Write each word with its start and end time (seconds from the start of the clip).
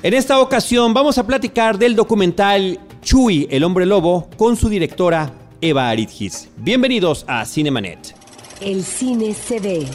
En 0.00 0.14
esta 0.14 0.38
ocasión 0.38 0.94
vamos 0.94 1.18
a 1.18 1.26
platicar 1.26 1.76
del 1.76 1.96
documental 1.96 2.78
Chuy, 3.02 3.48
el 3.50 3.64
hombre 3.64 3.84
lobo, 3.84 4.28
con 4.36 4.54
su 4.54 4.68
directora 4.68 5.32
Eva 5.60 5.88
Aridgis. 5.88 6.48
Bienvenidos 6.56 7.24
a 7.26 7.44
Cinemanet. 7.44 8.14
El 8.60 8.84
cine 8.84 9.34
se 9.34 9.58
ve, 9.58 9.88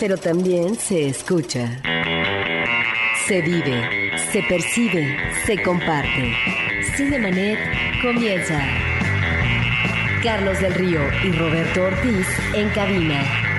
pero 0.00 0.16
también 0.16 0.74
se 0.74 1.06
escucha. 1.06 1.80
Se 3.28 3.40
vive, 3.40 4.10
se 4.32 4.42
percibe, 4.42 5.16
se 5.46 5.62
comparte. 5.62 6.34
Cinemanet 6.96 7.58
comienza. 8.02 8.60
Carlos 10.24 10.60
del 10.60 10.74
Río 10.74 11.02
y 11.24 11.30
Roberto 11.30 11.82
Ortiz 11.82 12.26
en 12.52 12.68
cabina. 12.70 13.49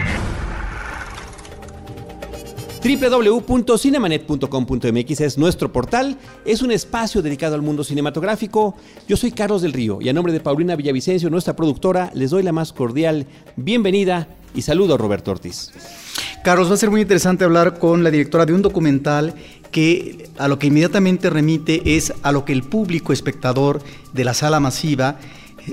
www.cinemanet.com.mx 2.83 5.21
es 5.21 5.37
nuestro 5.37 5.71
portal, 5.71 6.17
es 6.45 6.63
un 6.63 6.71
espacio 6.71 7.21
dedicado 7.21 7.53
al 7.53 7.61
mundo 7.61 7.83
cinematográfico. 7.83 8.75
Yo 9.07 9.17
soy 9.17 9.31
Carlos 9.31 9.61
del 9.61 9.73
Río 9.73 9.99
y 10.01 10.09
a 10.09 10.13
nombre 10.13 10.33
de 10.33 10.39
Paulina 10.39 10.75
Villavicencio, 10.75 11.29
nuestra 11.29 11.55
productora, 11.55 12.09
les 12.15 12.31
doy 12.31 12.41
la 12.41 12.51
más 12.51 12.73
cordial 12.73 13.27
bienvenida 13.55 14.27
y 14.55 14.63
saludo 14.63 14.95
a 14.95 14.97
Roberto 14.97 15.29
Ortiz. 15.29 15.71
Carlos, 16.43 16.71
va 16.71 16.73
a 16.73 16.77
ser 16.77 16.89
muy 16.89 17.01
interesante 17.01 17.43
hablar 17.43 17.77
con 17.77 18.03
la 18.03 18.09
directora 18.09 18.47
de 18.47 18.53
un 18.53 18.63
documental 18.63 19.35
que 19.69 20.31
a 20.39 20.47
lo 20.47 20.57
que 20.57 20.65
inmediatamente 20.67 21.29
remite 21.29 21.95
es 21.95 22.11
a 22.23 22.31
lo 22.31 22.45
que 22.45 22.53
el 22.53 22.63
público 22.63 23.13
espectador 23.13 23.83
de 24.11 24.23
la 24.23 24.33
sala 24.33 24.59
masiva 24.59 25.19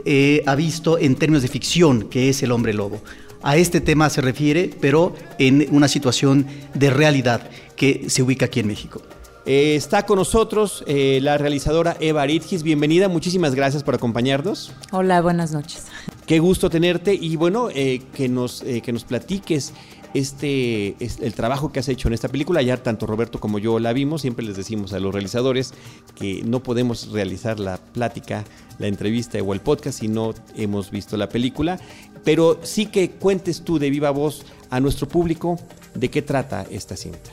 eh, 0.05 0.43
ha 0.45 0.55
visto 0.55 0.99
en 0.99 1.15
términos 1.15 1.41
de 1.41 1.49
ficción, 1.49 2.03
que 2.03 2.29
es 2.29 2.43
el 2.43 2.53
hombre 2.53 2.75
lobo. 2.75 3.01
A 3.49 3.57
este 3.57 3.81
tema 3.81 4.11
se 4.11 4.21
refiere, 4.21 4.71
pero 4.79 5.15
en 5.39 5.69
una 5.71 5.89
situación 5.89 6.47
de 6.75 6.91
realidad 6.91 7.49
que 7.77 8.11
se 8.11 8.23
ubica 8.23 8.45
aquí 8.45 8.61
en 8.61 8.67
México. 8.67 9.01
Eh, 9.47 9.75
está 9.75 10.05
con 10.05 10.19
nosotros 10.19 10.85
eh, 10.87 11.19
la 11.23 11.39
realizadora 11.39 11.97
Eva 11.99 12.21
Aridgis. 12.21 12.63
Bienvenida, 12.63 13.09
muchísimas 13.09 13.55
gracias 13.55 13.83
por 13.83 13.95
acompañarnos. 13.95 14.71
Hola, 14.93 15.23
buenas 15.23 15.53
noches. 15.53 15.87
Qué 16.29 16.41
gusto 16.41 16.69
tenerte 16.69 17.15
y 17.15 17.37
bueno, 17.37 17.71
eh, 17.75 18.03
que, 18.13 18.29
nos, 18.29 18.61
eh, 18.61 18.83
que 18.83 18.93
nos 18.93 19.05
platiques 19.05 19.73
este, 20.13 20.95
es 21.03 21.21
el 21.21 21.33
trabajo 21.33 21.73
que 21.73 21.81
has 21.81 21.89
hecho 21.89 22.07
en 22.09 22.13
esta 22.13 22.29
película. 22.29 22.61
Ya 22.61 22.77
tanto 22.77 23.07
Roberto 23.07 23.41
como 23.41 23.59
yo 23.59 23.79
la 23.79 23.95
vimos. 23.95 24.21
Siempre 24.21 24.45
les 24.45 24.55
decimos 24.55 24.93
a 24.93 25.01
los 25.01 25.11
realizadores 25.15 25.73
que 26.17 26.43
no 26.45 26.63
podemos 26.63 27.13
realizar 27.13 27.59
la 27.59 27.79
plática, 27.79 28.45
la 28.79 28.89
entrevista 28.89 29.39
o 29.43 29.55
el 29.55 29.61
podcast 29.61 30.01
si 30.01 30.09
no 30.09 30.35
hemos 30.55 30.91
visto 30.91 31.17
la 31.17 31.31
película. 31.31 31.81
Pero 32.25 32.59
sí 32.63 32.85
que 32.85 33.13
cuentes 33.13 33.63
tú 33.63 33.79
de 33.79 33.89
viva 33.89 34.11
voz 34.11 34.45
a 34.69 34.81
nuestro 34.81 35.09
público 35.09 35.59
de 35.95 36.11
qué 36.11 36.21
trata 36.21 36.67
esta 36.71 36.95
cinta. 36.95 37.31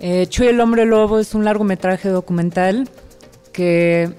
Eh, 0.00 0.26
Chuy 0.28 0.48
el 0.48 0.60
hombre 0.60 0.86
lobo 0.86 1.20
es 1.20 1.36
un 1.36 1.44
largometraje 1.44 2.08
documental 2.08 2.90
que 3.52 4.12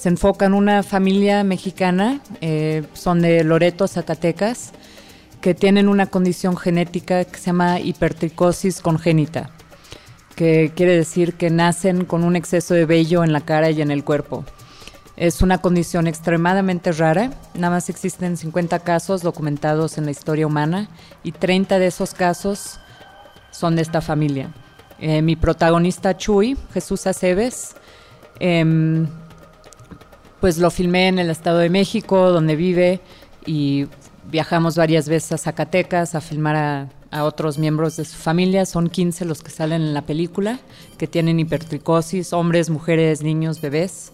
se 0.00 0.08
enfoca 0.08 0.46
en 0.46 0.54
una 0.54 0.82
familia 0.82 1.44
mexicana, 1.44 2.22
eh, 2.40 2.84
son 2.94 3.20
de 3.20 3.44
Loreto, 3.44 3.86
Zacatecas, 3.86 4.72
que 5.42 5.54
tienen 5.54 5.90
una 5.90 6.06
condición 6.06 6.56
genética 6.56 7.26
que 7.26 7.38
se 7.38 7.48
llama 7.48 7.80
hipertricosis 7.80 8.80
congénita, 8.80 9.50
que 10.36 10.72
quiere 10.74 10.96
decir 10.96 11.34
que 11.34 11.50
nacen 11.50 12.06
con 12.06 12.24
un 12.24 12.34
exceso 12.34 12.72
de 12.72 12.86
vello 12.86 13.24
en 13.24 13.34
la 13.34 13.42
cara 13.42 13.68
y 13.68 13.82
en 13.82 13.90
el 13.90 14.02
cuerpo. 14.02 14.46
Es 15.18 15.42
una 15.42 15.58
condición 15.58 16.06
extremadamente 16.06 16.92
rara, 16.92 17.32
nada 17.52 17.74
más 17.74 17.90
existen 17.90 18.38
50 18.38 18.78
casos 18.78 19.20
documentados 19.20 19.98
en 19.98 20.06
la 20.06 20.12
historia 20.12 20.46
humana 20.46 20.88
y 21.22 21.32
30 21.32 21.78
de 21.78 21.88
esos 21.88 22.14
casos 22.14 22.80
son 23.50 23.76
de 23.76 23.82
esta 23.82 24.00
familia. 24.00 24.50
Eh, 24.98 25.20
mi 25.20 25.36
protagonista 25.36 26.16
Chuy, 26.16 26.56
Jesús 26.72 27.06
Aceves, 27.06 27.76
em, 28.38 29.06
pues 30.40 30.58
lo 30.58 30.70
filmé 30.70 31.08
en 31.08 31.18
el 31.18 31.30
Estado 31.30 31.58
de 31.58 31.70
México, 31.70 32.30
donde 32.30 32.56
vive, 32.56 33.00
y 33.46 33.86
viajamos 34.30 34.76
varias 34.76 35.08
veces 35.08 35.32
a 35.32 35.38
Zacatecas 35.38 36.14
a 36.14 36.20
filmar 36.20 36.56
a, 36.56 37.24
otros 37.24 37.58
miembros 37.58 37.96
de 37.96 38.04
su 38.04 38.16
familia. 38.16 38.64
Son 38.64 38.88
15 38.88 39.24
los 39.24 39.42
que 39.42 39.50
salen 39.50 39.82
en 39.82 39.94
la 39.94 40.02
película, 40.02 40.60
que 40.96 41.08
tienen 41.08 41.40
hipertricosis, 41.40 42.32
hombres, 42.32 42.70
mujeres, 42.70 43.22
niños, 43.22 43.60
bebés. 43.60 44.12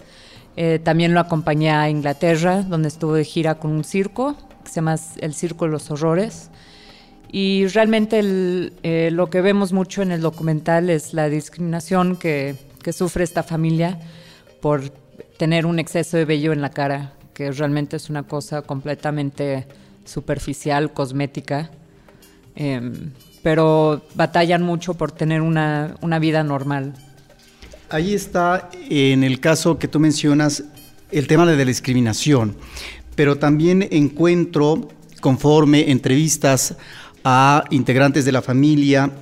Eh, 0.56 0.81
también 0.82 1.12
lo 1.12 1.20
acompañé 1.20 1.70
a 1.70 1.91
Inglaterra, 1.91 2.62
donde 2.62 2.88
estuvo 2.88 3.12
de 3.12 3.25
gira 3.25 3.56
con 3.56 3.70
un 3.70 3.84
circo, 3.84 4.34
que 4.65 4.70
se 4.70 4.76
llama 4.76 4.97
El 5.19 5.34
Circo 5.34 5.66
de 5.66 5.72
los 5.72 5.91
Horrores. 5.91 6.50
Y 7.31 7.66
realmente 7.66 8.20
eh, 8.82 9.10
lo 9.12 9.28
que 9.28 9.42
vemos 9.42 9.75
mucho 9.75 10.00
en 10.00 10.10
el 10.10 10.22
documental 10.22 10.88
es 10.88 11.12
la 11.12 11.28
discriminación 11.28 12.16
que, 12.16 12.56
que 12.82 12.94
sufre 12.94 13.25
esta 13.25 13.42
familia 13.42 14.00
por 14.62 14.91
tener 15.38 15.66
un 15.66 15.78
exceso 15.78 16.16
de 16.16 16.24
vello 16.24 16.52
en 16.52 16.60
la 16.60 16.70
cara, 16.70 17.12
que 17.34 17.50
realmente 17.52 17.97
es 17.97 18.08
una 18.10 18.22
cosa 18.22 18.62
completamente 18.62 19.66
superficial, 20.04 20.92
cosmética, 20.92 21.70
eh, 22.54 22.80
pero 23.42 24.02
batallan 24.14 24.62
mucho 24.62 24.94
por 24.94 25.12
tener 25.12 25.42
una, 25.42 25.94
una 26.00 26.19
vida 26.19 26.42
normal. 26.42 26.94
Ahí 27.91 28.14
está, 28.14 28.70
en 28.88 29.22
el 29.22 29.38
caso 29.38 29.78
que 29.78 29.86
tú 29.86 30.00
mencionas, 30.00 30.64
el 31.12 31.26
tema 31.28 31.47
de 31.47 31.56
la 31.56 31.64
discriminación, 31.64 32.56
pero 33.14 33.36
también 33.36 33.86
encuentro, 33.91 34.88
conforme 35.20 35.91
entrevistas 35.91 36.76
a 37.22 37.64
integrantes 37.70 38.24
de 38.24 38.32
la 38.32 38.42
familia, 38.42 39.12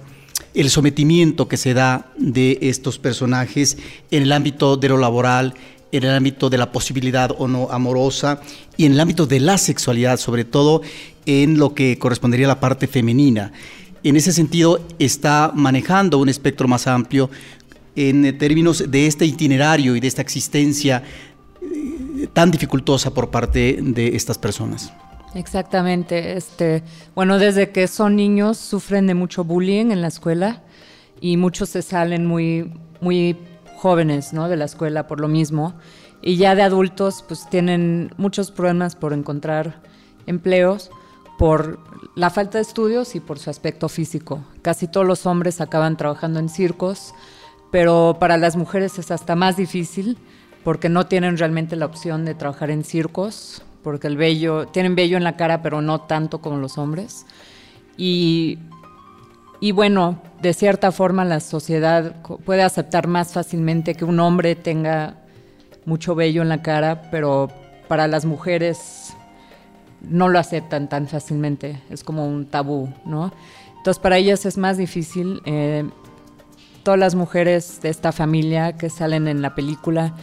el 0.54 0.70
sometimiento 0.70 1.48
que 1.48 1.56
se 1.56 1.74
da 1.74 2.12
de 2.16 2.58
estos 2.62 2.98
personajes 2.98 3.76
en 4.10 4.22
el 4.22 4.32
ámbito 4.32 4.76
de 4.76 4.88
lo 4.88 4.98
laboral, 4.98 5.54
en 5.96 6.04
el 6.04 6.10
ámbito 6.10 6.50
de 6.50 6.58
la 6.58 6.72
posibilidad 6.72 7.30
o 7.38 7.46
no 7.46 7.68
amorosa 7.70 8.40
y 8.76 8.84
en 8.84 8.92
el 8.92 9.00
ámbito 9.00 9.26
de 9.26 9.38
la 9.38 9.58
sexualidad, 9.58 10.18
sobre 10.18 10.44
todo 10.44 10.82
en 11.24 11.56
lo 11.56 11.72
que 11.74 11.98
correspondería 11.98 12.46
a 12.46 12.48
la 12.48 12.60
parte 12.60 12.88
femenina. 12.88 13.52
En 14.02 14.16
ese 14.16 14.32
sentido, 14.32 14.80
está 14.98 15.52
manejando 15.54 16.18
un 16.18 16.28
espectro 16.28 16.66
más 16.66 16.88
amplio 16.88 17.30
en 17.94 18.36
términos 18.38 18.90
de 18.90 19.06
este 19.06 19.24
itinerario 19.24 19.94
y 19.94 20.00
de 20.00 20.08
esta 20.08 20.20
existencia 20.20 21.04
eh, 21.62 22.26
tan 22.32 22.50
dificultosa 22.50 23.14
por 23.14 23.30
parte 23.30 23.78
de 23.80 24.16
estas 24.16 24.36
personas. 24.36 24.92
Exactamente. 25.34 26.36
Este, 26.36 26.82
bueno, 27.14 27.38
desde 27.38 27.70
que 27.70 27.86
son 27.86 28.16
niños 28.16 28.58
sufren 28.58 29.06
de 29.06 29.14
mucho 29.14 29.44
bullying 29.44 29.92
en 29.92 30.00
la 30.00 30.08
escuela 30.08 30.62
y 31.20 31.36
muchos 31.36 31.68
se 31.70 31.82
salen 31.82 32.26
muy, 32.26 32.72
muy 33.00 33.36
jóvenes 33.84 34.32
¿no? 34.32 34.48
de 34.48 34.56
la 34.56 34.64
escuela 34.64 35.06
por 35.06 35.20
lo 35.20 35.28
mismo. 35.28 35.74
Y 36.22 36.36
ya 36.36 36.54
de 36.54 36.62
adultos 36.62 37.22
pues 37.28 37.46
tienen 37.50 38.10
muchos 38.16 38.50
problemas 38.50 38.96
por 38.96 39.12
encontrar 39.12 39.82
empleos 40.26 40.90
por 41.36 41.78
la 42.14 42.30
falta 42.30 42.56
de 42.56 42.62
estudios 42.62 43.14
y 43.14 43.20
por 43.20 43.38
su 43.38 43.50
aspecto 43.50 43.90
físico. 43.90 44.42
Casi 44.62 44.88
todos 44.88 45.06
los 45.06 45.26
hombres 45.26 45.60
acaban 45.60 45.98
trabajando 45.98 46.40
en 46.40 46.48
circos, 46.48 47.14
pero 47.70 48.16
para 48.18 48.38
las 48.38 48.56
mujeres 48.56 48.98
es 48.98 49.10
hasta 49.10 49.36
más 49.36 49.58
difícil 49.58 50.16
porque 50.62 50.88
no 50.88 51.04
tienen 51.04 51.36
realmente 51.36 51.76
la 51.76 51.84
opción 51.84 52.24
de 52.24 52.34
trabajar 52.34 52.70
en 52.70 52.84
circos, 52.84 53.60
porque 53.82 54.06
el 54.06 54.16
vello, 54.16 54.66
tienen 54.68 54.94
vello 54.94 55.18
en 55.18 55.24
la 55.24 55.36
cara, 55.36 55.60
pero 55.60 55.82
no 55.82 56.00
tanto 56.00 56.40
como 56.40 56.56
los 56.56 56.78
hombres. 56.78 57.26
Y, 57.98 58.60
y 59.60 59.72
bueno, 59.72 60.20
de 60.42 60.52
cierta 60.52 60.92
forma 60.92 61.24
la 61.24 61.40
sociedad 61.40 62.16
puede 62.44 62.62
aceptar 62.62 63.06
más 63.06 63.32
fácilmente 63.32 63.94
que 63.94 64.04
un 64.04 64.20
hombre 64.20 64.56
tenga 64.56 65.16
mucho 65.84 66.14
vello 66.14 66.42
en 66.42 66.48
la 66.48 66.62
cara, 66.62 67.02
pero 67.10 67.48
para 67.88 68.06
las 68.08 68.24
mujeres 68.24 69.14
no 70.00 70.28
lo 70.28 70.38
aceptan 70.38 70.88
tan 70.88 71.08
fácilmente, 71.08 71.82
es 71.90 72.04
como 72.04 72.26
un 72.26 72.46
tabú, 72.46 72.92
¿no? 73.04 73.32
Entonces 73.76 74.00
para 74.00 74.18
ellas 74.18 74.46
es 74.46 74.58
más 74.58 74.76
difícil. 74.76 75.40
eh, 75.44 75.84
todas 76.84 77.00
las 77.00 77.14
mujeres 77.14 77.80
de 77.80 77.88
esta 77.88 78.12
familia 78.12 78.76
que 78.76 78.90
salen 78.90 79.26
en 79.26 79.42
la 79.42 79.54
película, 79.56 80.14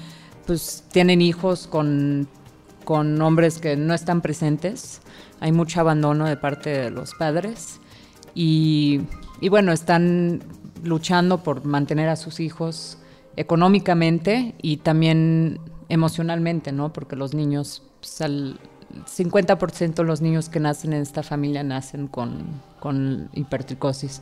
pues 0.46 0.86
tienen 0.92 1.22
hijos 1.22 1.68
con, 1.68 2.30
con 2.86 3.20
hombres 3.22 3.60
que 3.60 3.76
no 3.76 3.94
están 3.94 4.22
presentes. 4.22 5.02
Hay 5.40 5.52
mucho 5.52 5.82
abandono 5.82 6.28
de 6.28 6.38
parte 6.38 6.70
de 6.70 6.92
los 6.92 7.14
padres. 7.16 7.80
Y, 8.34 9.02
bueno, 9.50 9.72
están 9.72 10.44
luchando 10.84 11.44
por 11.44 11.66
mantener 11.66 12.10
a 12.10 12.16
sus 12.16 12.40
hijos 12.40 12.98
económicamente 13.36 14.56
y 14.62 14.78
también 14.78 15.60
emocionalmente, 15.90 16.72
¿no? 16.72 16.94
Porque 16.94 17.16
los 17.16 17.34
niños, 17.34 17.84
pues, 18.00 18.22
al 18.22 18.60
50% 19.06 19.94
de 19.96 20.04
los 20.04 20.22
niños 20.22 20.50
que 20.50 20.60
nacen 20.60 20.94
en 20.94 21.02
esta 21.02 21.24
familia 21.24 21.64
nacen 21.64 22.08
con, 22.08 22.62
con 22.80 23.30
hipertricosis. 23.34 24.22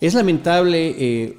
Es 0.00 0.14
lamentable 0.14 0.94
eh, 0.98 1.38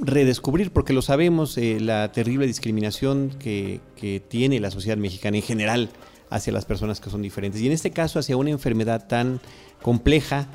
redescubrir, 0.00 0.70
porque 0.70 0.92
lo 0.92 1.02
sabemos, 1.02 1.58
eh, 1.58 1.80
la 1.80 2.12
terrible 2.12 2.46
discriminación 2.46 3.30
que, 3.38 3.80
que 3.96 4.20
tiene 4.20 4.60
la 4.60 4.70
sociedad 4.70 4.96
mexicana 4.96 5.36
en 5.36 5.42
general 5.42 5.90
hacia 6.30 6.52
las 6.52 6.64
personas 6.64 7.00
que 7.00 7.10
son 7.10 7.22
diferentes. 7.22 7.60
Y 7.60 7.66
en 7.66 7.72
este 7.72 7.90
caso 7.90 8.18
hacia 8.18 8.36
una 8.36 8.50
enfermedad 8.50 9.06
tan 9.06 9.40
compleja 9.82 10.48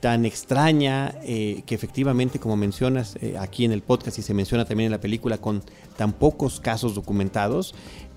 tan 0.00 0.24
extraña, 0.24 1.14
eh, 1.22 1.62
que 1.66 1.74
efectivamente, 1.74 2.38
como 2.38 2.56
mencionas 2.56 3.16
eh, 3.20 3.36
aquí 3.38 3.66
en 3.66 3.72
el 3.72 3.82
podcast 3.82 4.18
y 4.18 4.22
se 4.22 4.34
menciona 4.34 4.64
también 4.64 4.86
en 4.86 4.92
la 4.92 5.00
película, 5.00 5.38
con 5.38 5.62
tan 5.96 6.14
pocos 6.14 6.58
casos 6.58 6.94
documentados, 6.94 7.74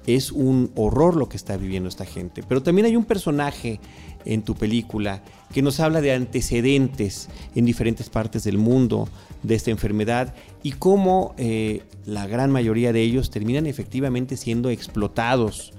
es 0.08 0.32
un 0.32 0.72
horror 0.76 1.16
lo 1.16 1.30
que 1.30 1.38
está 1.38 1.58
viviendo 1.58 1.90
esta 1.90 2.06
gente. 2.06 2.42
Pero 2.48 2.64
también 2.64 2.86
hay 2.86 2.96
un 2.96 3.06
personaje 3.06 3.80
en 4.26 4.44
tu 4.44 4.56
película 4.56 5.24
que 5.54 5.62
nos 5.62 5.80
habla 5.82 6.02
de 6.02 6.14
antecedentes 6.14 7.30
en 7.56 7.66
diferentes 7.66 8.10
partes 8.10 8.44
del 8.46 8.58
mundo 8.58 9.10
de 9.44 9.56
esta 9.56 9.72
enfermedad 9.72 10.34
y 10.62 10.72
cómo 10.72 11.36
eh, 11.38 11.84
la 12.06 12.28
gran 12.28 12.50
mayoría 12.50 12.94
de 12.94 13.02
ellos 13.02 13.30
terminan 13.30 13.68
efectivamente 13.68 14.38
siendo 14.38 14.70
explotados 14.70 15.74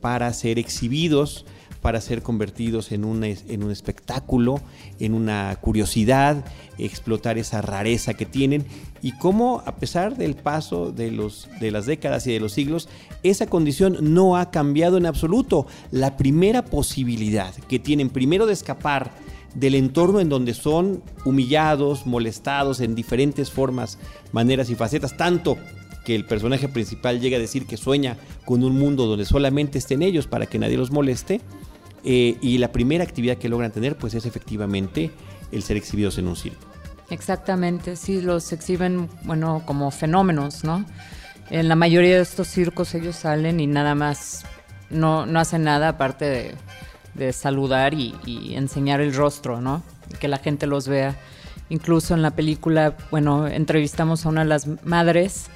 para 0.00 0.32
ser 0.32 0.58
exhibidos 0.58 1.44
para 1.82 2.00
ser 2.00 2.22
convertidos 2.22 2.92
en 2.92 3.04
un, 3.04 3.24
en 3.24 3.62
un 3.62 3.70
espectáculo, 3.70 4.60
en 5.00 5.14
una 5.14 5.54
curiosidad, 5.60 6.44
explotar 6.78 7.38
esa 7.38 7.60
rareza 7.60 8.14
que 8.14 8.24
tienen 8.24 8.64
y 9.02 9.12
cómo 9.18 9.62
a 9.66 9.74
pesar 9.76 10.16
del 10.16 10.36
paso 10.36 10.92
de, 10.92 11.10
los, 11.10 11.48
de 11.60 11.72
las 11.72 11.84
décadas 11.84 12.26
y 12.28 12.32
de 12.32 12.40
los 12.40 12.52
siglos, 12.52 12.88
esa 13.24 13.46
condición 13.46 13.98
no 14.00 14.36
ha 14.36 14.52
cambiado 14.52 14.96
en 14.96 15.06
absoluto. 15.06 15.66
La 15.90 16.16
primera 16.16 16.64
posibilidad 16.64 17.52
que 17.68 17.80
tienen 17.80 18.10
primero 18.10 18.46
de 18.46 18.52
escapar 18.52 19.10
del 19.56 19.74
entorno 19.74 20.20
en 20.20 20.28
donde 20.28 20.54
son 20.54 21.02
humillados, 21.24 22.06
molestados 22.06 22.80
en 22.80 22.94
diferentes 22.94 23.50
formas, 23.50 23.98
maneras 24.30 24.70
y 24.70 24.76
facetas, 24.76 25.16
tanto 25.16 25.58
que 26.04 26.14
el 26.14 26.24
personaje 26.24 26.68
principal 26.68 27.20
llega 27.20 27.36
a 27.36 27.40
decir 27.40 27.66
que 27.66 27.76
sueña 27.76 28.16
con 28.44 28.64
un 28.64 28.78
mundo 28.78 29.06
donde 29.06 29.24
solamente 29.24 29.78
estén 29.78 30.02
ellos 30.02 30.26
para 30.26 30.46
que 30.46 30.58
nadie 30.58 30.76
los 30.76 30.90
moleste, 30.90 31.40
eh, 32.04 32.36
y 32.40 32.58
la 32.58 32.72
primera 32.72 33.04
actividad 33.04 33.36
que 33.36 33.48
logran 33.48 33.70
tener 33.70 33.96
pues 33.96 34.14
es 34.14 34.26
efectivamente 34.26 35.12
el 35.52 35.62
ser 35.62 35.76
exhibidos 35.76 36.18
en 36.18 36.26
un 36.26 36.36
circo. 36.36 36.66
Exactamente, 37.10 37.94
sí, 37.96 38.20
los 38.20 38.52
exhiben, 38.52 39.08
bueno, 39.24 39.62
como 39.66 39.90
fenómenos, 39.90 40.64
¿no? 40.64 40.84
En 41.50 41.68
la 41.68 41.76
mayoría 41.76 42.16
de 42.16 42.22
estos 42.22 42.48
circos 42.48 42.94
ellos 42.94 43.16
salen 43.16 43.60
y 43.60 43.66
nada 43.66 43.94
más, 43.94 44.44
no, 44.90 45.26
no 45.26 45.38
hacen 45.38 45.64
nada 45.64 45.90
aparte 45.90 46.56
de, 47.14 47.32
saludar 47.32 47.92
y, 47.92 48.54
enseñar 48.54 49.00
el 49.00 49.14
rostro, 49.14 49.60
¿no? 49.60 49.82
que 50.18 50.28
la 50.28 50.38
gente 50.38 50.66
los 50.66 50.88
vea. 50.88 51.16
Incluso 51.68 52.14
en 52.14 52.22
la 52.22 52.32
película, 52.32 52.96
bueno, 53.10 53.46
entrevistamos 53.46 54.24
a 54.24 54.30
una 54.30 54.42
de 54.42 54.48
las 54.48 54.66
madres 54.84 55.46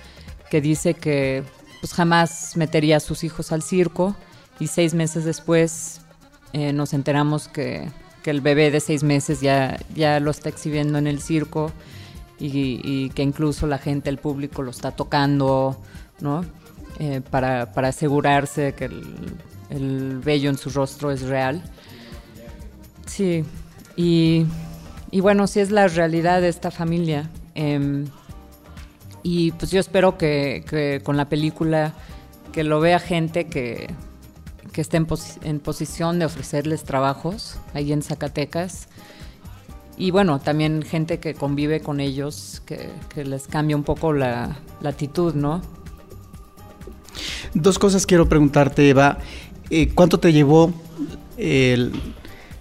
que 0.50 0.60
dice 0.60 0.94
que 0.94 1.43
pues 1.81 1.93
jamás 1.93 2.56
metería 2.56 2.98
a 2.98 3.00
sus 3.00 3.25
hijos 3.25 3.52
al 3.52 3.62
circo 3.62 4.16
y 4.58 4.69
seis 4.69 4.94
meses 4.94 5.25
después 5.25 6.00
eh, 6.52 6.72
nos 6.72 6.94
enteramos 6.94 7.48
que, 7.48 7.88
el 8.25 8.40
bebé 8.40 8.72
de 8.72 8.81
seis 8.81 9.04
meses 9.04 9.40
ya, 9.40 9.78
ya 9.94 10.19
lo 10.19 10.32
está 10.32 10.48
exhibiendo 10.48 10.98
en 10.98 11.06
el 11.06 11.20
circo 11.20 11.70
y, 12.40 13.10
que 13.10 13.22
incluso 13.22 13.69
la 13.69 13.78
gente, 13.78 14.10
el 14.10 14.19
público 14.19 14.62
lo 14.62 14.72
está 14.72 14.90
tocando, 14.90 15.81
¿no? 16.20 16.44
Eh, 16.99 17.20
para, 17.31 17.70
asegurarse 17.76 18.75
que 18.75 18.87
el, 18.87 19.37
el, 19.70 20.19
vello 20.19 20.50
en 20.50 20.58
su 20.58 20.70
rostro 20.70 21.12
es 21.12 21.22
real. 21.22 21.62
Sí, 23.06 23.44
y, 23.96 24.44
bueno, 25.20 25.46
sí 25.46 25.60
es 25.60 25.70
la 25.70 25.88
realidad 25.88 26.40
de 26.40 26.49
esta 26.49 26.70
familia. 26.70 27.31
Em, 27.54 28.06
y 29.28 29.50
pues 29.50 29.73
yo 29.73 29.81
espero 29.81 30.17
que, 30.17 30.64
que 30.70 31.00
con 31.02 31.17
la 31.17 31.28
película 31.28 31.94
que 32.52 32.62
lo 32.62 32.78
vea 32.78 33.00
gente 33.00 33.49
que, 33.49 33.88
que 34.73 34.81
esté 34.81 34.99
en, 35.43 35.58
posición 35.58 36.20
de 36.20 36.26
ofrecerles 36.26 36.84
trabajos 36.84 37.58
ahí 37.75 37.93
en 37.93 38.02
Zacatecas. 38.02 38.87
Y 39.99 40.12
bueno, 40.12 40.38
también 40.38 40.82
gente 40.82 41.19
que 41.19 41.34
convive 41.34 41.81
con 41.81 41.99
ellos, 41.99 42.62
que, 42.67 43.25
les 43.25 43.49
cambia 43.49 43.75
un 43.75 43.82
poco 43.82 44.12
la, 44.12 44.58
actitud, 44.84 45.34
¿no? 45.34 45.61
Dos 47.52 47.81
cosas 47.81 48.06
quiero 48.06 48.28
preguntarte, 48.28 48.88
Eva. 48.88 49.19
Eh, 49.70 49.88
¿Cuánto 49.93 50.20
te 50.20 50.32
llevó 50.32 50.73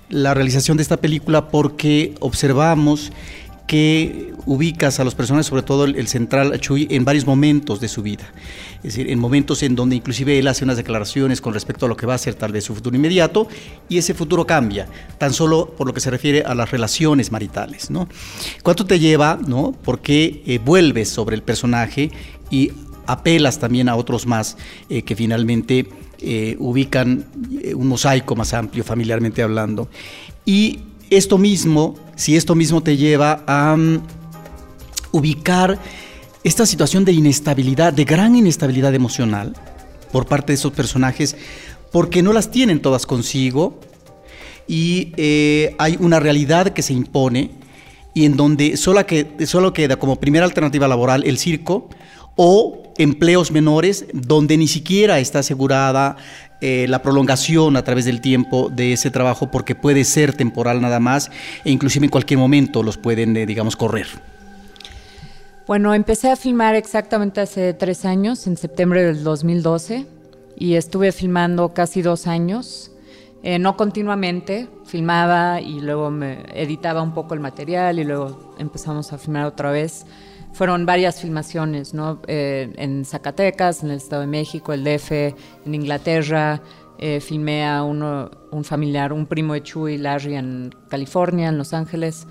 la 0.10 0.34
realización 0.34 0.78
de 0.78 0.84
esta 0.84 0.98
película? 0.98 1.50
Porque 1.50 2.16
observamos 2.22 3.12
que 3.68 4.34
ubicas 4.46 5.00
a 5.00 5.04
los 5.04 5.16
personajes, 5.16 5.48
sobre 5.48 5.64
todo 5.64 5.86
el, 5.86 6.08
central 6.08 6.60
Chuy, 6.60 6.88
en 6.92 7.04
varios 7.04 7.26
momentos 7.26 7.80
de 7.80 7.88
su 7.88 8.04
vida. 8.04 8.32
Es 8.78 8.84
decir, 8.84 9.10
en 9.10 9.18
momentos 9.18 9.64
en 9.64 9.76
donde 9.76 9.96
inclusive 9.96 10.38
él 10.38 10.48
hace 10.48 10.64
unas 10.64 10.78
declaraciones 10.78 11.42
con 11.42 11.54
respecto 11.54 11.86
a 11.86 11.90
lo 11.90 11.98
que 11.98 12.06
va 12.06 12.14
a 12.14 12.18
ser 12.20 12.36
tal 12.36 12.52
vez 12.52 12.64
su 12.64 12.76
futuro 12.76 12.96
inmediato 12.96 13.48
y 13.90 13.98
ese 13.98 14.14
futuro 14.14 14.46
cambia, 14.46 14.88
tan 15.18 15.34
solo 15.34 15.74
por 15.76 15.88
lo 15.88 15.94
que 15.94 16.00
se 16.00 16.12
refiere 16.12 16.44
a 16.44 16.54
las 16.54 16.70
relaciones 16.70 17.32
maritales. 17.32 17.90
¿no? 17.90 18.08
¿Cuánto 18.62 18.86
te 18.86 19.00
lleva? 19.00 19.40
¿no? 19.48 19.72
¿Por 19.72 20.00
qué 20.02 20.44
eh, 20.46 20.60
vuelves 20.64 21.10
sobre 21.10 21.36
el 21.36 21.42
personaje 21.42 22.12
y 22.52 22.72
apelas 23.08 23.60
también 23.60 23.90
a 23.90 23.96
otros 23.96 24.28
más 24.28 24.58
eh, 24.90 25.02
que 25.02 25.16
finalmente 25.16 25.88
eh, 26.20 26.56
ubican 26.60 27.26
un 27.76 27.88
mosaico 27.88 28.36
más 28.36 28.54
amplio, 28.54 28.84
familiarmente 28.84 29.42
hablando? 29.42 29.90
Y 30.46 30.82
esto 31.18 31.38
mismo, 31.38 31.96
si 32.16 32.36
esto 32.36 32.56
mismo 32.56 32.82
te 32.82 32.98
lleva 32.98 33.44
a 33.48 33.76
mm, 33.76 34.02
ubicar 35.12 35.80
esta 36.44 36.66
situación 36.66 37.06
de 37.06 37.12
inestabilidad, 37.12 37.94
de 37.94 38.06
gran 38.06 38.36
inestabilidad 38.36 38.94
emocional 38.94 39.56
por 40.12 40.28
parte 40.28 40.54
de 40.54 40.56
esos 40.56 40.72
personajes, 40.72 41.36
porque 41.92 42.22
no 42.22 42.34
las 42.34 42.52
tienen 42.52 42.82
todas 42.82 43.06
consigo 43.06 43.80
y 44.68 45.14
eh, 45.18 45.76
hay 45.78 45.98
una 46.00 46.20
realidad 46.20 46.70
que 46.70 46.82
se 46.82 46.94
impone 46.94 47.52
y 48.14 48.26
en 48.26 48.38
donde 48.38 48.78
solo, 48.78 49.06
que, 49.06 49.28
solo 49.46 49.74
queda 49.74 49.98
como 49.98 50.20
primera 50.20 50.46
alternativa 50.46 50.88
laboral 50.88 51.24
el 51.26 51.38
circo 51.38 51.90
o 52.36 52.84
empleos 52.98 53.52
menores 53.52 54.06
donde 54.14 54.58
ni 54.58 54.68
siquiera 54.68 55.20
está 55.20 55.40
asegurada 55.40 56.18
eh, 56.62 56.86
la 56.88 57.02
prolongación 57.02 57.76
a 57.76 57.84
través 57.84 58.06
del 58.06 58.22
tiempo 58.22 58.70
de 58.70 58.94
ese 58.94 59.12
trabajo 59.12 59.52
porque 59.52 59.76
puede 59.76 60.04
ser 60.04 60.34
temporal 60.34 60.82
nada 60.82 61.00
más 61.00 61.30
e 61.66 61.72
inclusive 61.72 62.06
en 62.06 62.12
cualquier 62.12 62.40
momento 62.40 62.84
los 62.84 62.98
pueden, 62.98 63.36
eh, 63.36 63.46
digamos, 63.46 63.76
correr. 63.76 64.08
Bueno, 65.68 65.94
empecé 65.94 66.30
a 66.30 66.36
filmar 66.36 66.76
exactamente 66.76 67.42
hace 67.42 67.74
tres 67.74 68.06
años, 68.06 68.46
en 68.46 68.56
septiembre 68.56 69.04
del 69.04 69.24
2012, 69.24 70.06
y 70.58 70.76
estuve 70.76 71.12
filmando 71.12 71.74
casi 71.74 72.02
dos 72.04 72.28
años, 72.28 72.92
eh, 73.42 73.60
no 73.60 73.76
continuamente, 73.76 74.70
filmaba 74.86 75.62
y 75.62 75.82
luego 75.82 76.12
me 76.12 76.44
editaba 76.54 77.02
un 77.02 77.14
poco 77.14 77.34
el 77.34 77.40
material 77.40 78.00
y 78.00 78.04
luego 78.04 78.56
empezamos 78.60 79.12
a 79.12 79.18
filmar 79.18 79.46
otra 79.46 79.72
vez 79.72 80.06
fueron 80.56 80.86
varias 80.86 81.20
filmaciones, 81.20 81.94
¿no? 81.94 82.22
Eh, 82.28 82.74
en 82.78 83.04
Zacatecas, 83.04 83.84
en 83.84 83.92
el 83.92 83.98
Estado 83.98 84.22
de 84.22 84.28
México, 84.28 84.72
el 84.72 84.86
DF, 84.86 85.12
en 85.12 85.76
Inglaterra. 85.76 86.62
Eh, 86.98 87.20
filmé 87.20 87.68
a 87.68 87.84
uno, 87.84 88.32
un 88.52 88.64
familiar, 88.64 89.12
un 89.12 89.26
primo 89.26 89.54
de 89.54 89.64
Chuy, 89.64 89.98
Larry, 89.98 90.36
en 90.36 90.74
California, 90.88 91.50
en 91.50 91.58
Los 91.58 91.74
Ángeles. 91.74 92.26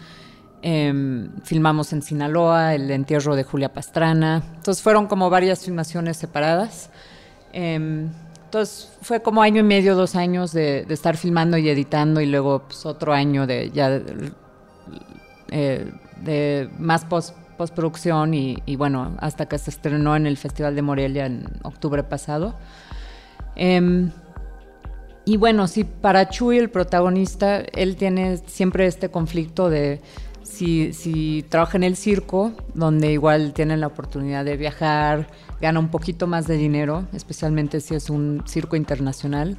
Em, 0.62 1.38
filmamos 1.42 1.92
en 1.92 2.00
Sinaloa 2.00 2.74
el 2.74 2.90
entierro 2.90 3.36
de 3.36 3.44
Julia 3.44 3.74
Pastrana. 3.74 4.42
Entonces 4.56 4.82
fueron 4.82 5.06
como 5.06 5.28
varias 5.28 5.62
filmaciones 5.62 6.16
separadas. 6.16 6.88
Em, 7.52 8.08
entonces 8.46 8.90
fue 9.02 9.20
como 9.20 9.42
año 9.42 9.60
y 9.60 9.64
medio, 9.64 9.94
dos 9.94 10.14
años 10.14 10.52
de, 10.52 10.86
estar 10.88 11.18
filmando 11.18 11.58
y 11.58 11.68
editando 11.68 12.22
y 12.22 12.26
luego 12.26 12.62
pues, 12.66 12.86
otro 12.86 13.12
año 13.12 13.46
de 13.46 13.70
ya 13.70 14.00
eh, 15.50 15.92
de 16.22 16.70
más 16.78 17.04
post 17.04 17.36
postproducción 17.56 18.34
y, 18.34 18.58
y, 18.66 18.76
bueno, 18.76 19.16
hasta 19.20 19.46
que 19.46 19.58
se 19.58 19.70
estrenó 19.70 20.16
en 20.16 20.26
el 20.26 20.36
Festival 20.36 20.74
de 20.74 20.82
Morelia 20.82 21.26
en 21.26 21.46
octubre 21.62 22.02
pasado. 22.02 22.54
Em, 23.56 24.10
y 25.24 25.36
bueno, 25.36 25.66
sí, 25.66 25.84
para 25.84 26.28
Chuy, 26.28 26.58
el 26.58 26.70
protagonista, 26.70 27.60
él 27.60 27.96
tiene 27.96 28.36
siempre 28.46 28.86
este 28.86 29.08
conflicto 29.08 29.70
de 29.70 30.02
si, 30.42 30.92
si 30.92 31.44
trabaja 31.48 31.78
en 31.78 31.84
el 31.84 31.96
circo, 31.96 32.52
donde 32.74 33.12
igual 33.12 33.54
tiene 33.54 33.76
la 33.76 33.86
oportunidad 33.86 34.44
de 34.44 34.56
viajar, 34.56 35.28
gana 35.60 35.80
un 35.80 35.88
poquito 35.88 36.26
más 36.26 36.46
de 36.46 36.56
dinero, 36.56 37.06
especialmente 37.14 37.80
si 37.80 37.94
es 37.94 38.10
un 38.10 38.42
circo 38.46 38.76
internacional, 38.76 39.56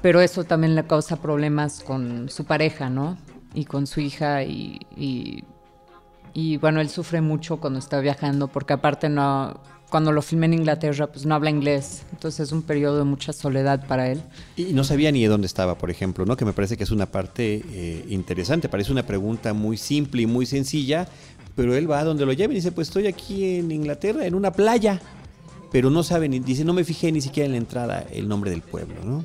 pero 0.00 0.20
eso 0.20 0.44
también 0.44 0.74
le 0.74 0.84
causa 0.86 1.20
problemas 1.20 1.82
con 1.82 2.30
su 2.30 2.44
pareja, 2.46 2.88
¿no? 2.88 3.18
Y 3.54 3.66
con 3.66 3.86
su 3.86 4.00
hija 4.00 4.42
y 4.42 4.80
y 4.96 5.44
bueno, 6.58 6.80
él 6.80 6.88
sufre 6.88 7.20
mucho 7.20 7.58
cuando 7.58 7.78
está 7.78 8.00
viajando 8.00 8.48
porque 8.48 8.72
aparte 8.72 9.08
no, 9.08 9.60
cuando 9.92 10.10
lo 10.10 10.22
filmé 10.22 10.46
en 10.46 10.54
Inglaterra, 10.54 11.06
pues 11.06 11.26
no 11.26 11.34
habla 11.34 11.50
inglés. 11.50 12.04
Entonces 12.12 12.48
es 12.48 12.52
un 12.52 12.62
periodo 12.62 12.96
de 12.96 13.04
mucha 13.04 13.34
soledad 13.34 13.86
para 13.86 14.10
él. 14.10 14.22
Y 14.56 14.72
no 14.72 14.84
sabía 14.84 15.12
ni 15.12 15.22
de 15.22 15.28
dónde 15.28 15.46
estaba, 15.46 15.76
por 15.76 15.90
ejemplo, 15.90 16.24
¿no? 16.24 16.34
Que 16.34 16.46
me 16.46 16.54
parece 16.54 16.78
que 16.78 16.84
es 16.84 16.90
una 16.90 17.04
parte 17.04 17.62
eh, 17.70 18.06
interesante. 18.08 18.70
Parece 18.70 18.90
una 18.90 19.04
pregunta 19.04 19.52
muy 19.52 19.76
simple 19.76 20.22
y 20.22 20.26
muy 20.26 20.46
sencilla, 20.46 21.06
pero 21.54 21.76
él 21.76 21.90
va 21.90 22.00
a 22.00 22.04
donde 22.04 22.24
lo 22.24 22.32
lleven 22.32 22.52
y 22.52 22.60
dice, 22.60 22.72
pues 22.72 22.88
estoy 22.88 23.06
aquí 23.06 23.56
en 23.56 23.70
Inglaterra, 23.70 24.24
en 24.24 24.34
una 24.34 24.50
playa. 24.50 24.98
Pero 25.70 25.90
no 25.90 26.02
sabe 26.02 26.26
ni, 26.26 26.38
dice, 26.38 26.64
no 26.64 26.72
me 26.72 26.84
fijé 26.84 27.12
ni 27.12 27.20
siquiera 27.20 27.44
en 27.44 27.52
la 27.52 27.58
entrada 27.58 28.06
el 28.10 28.26
nombre 28.28 28.50
del 28.50 28.62
pueblo, 28.62 28.94
¿no? 29.04 29.24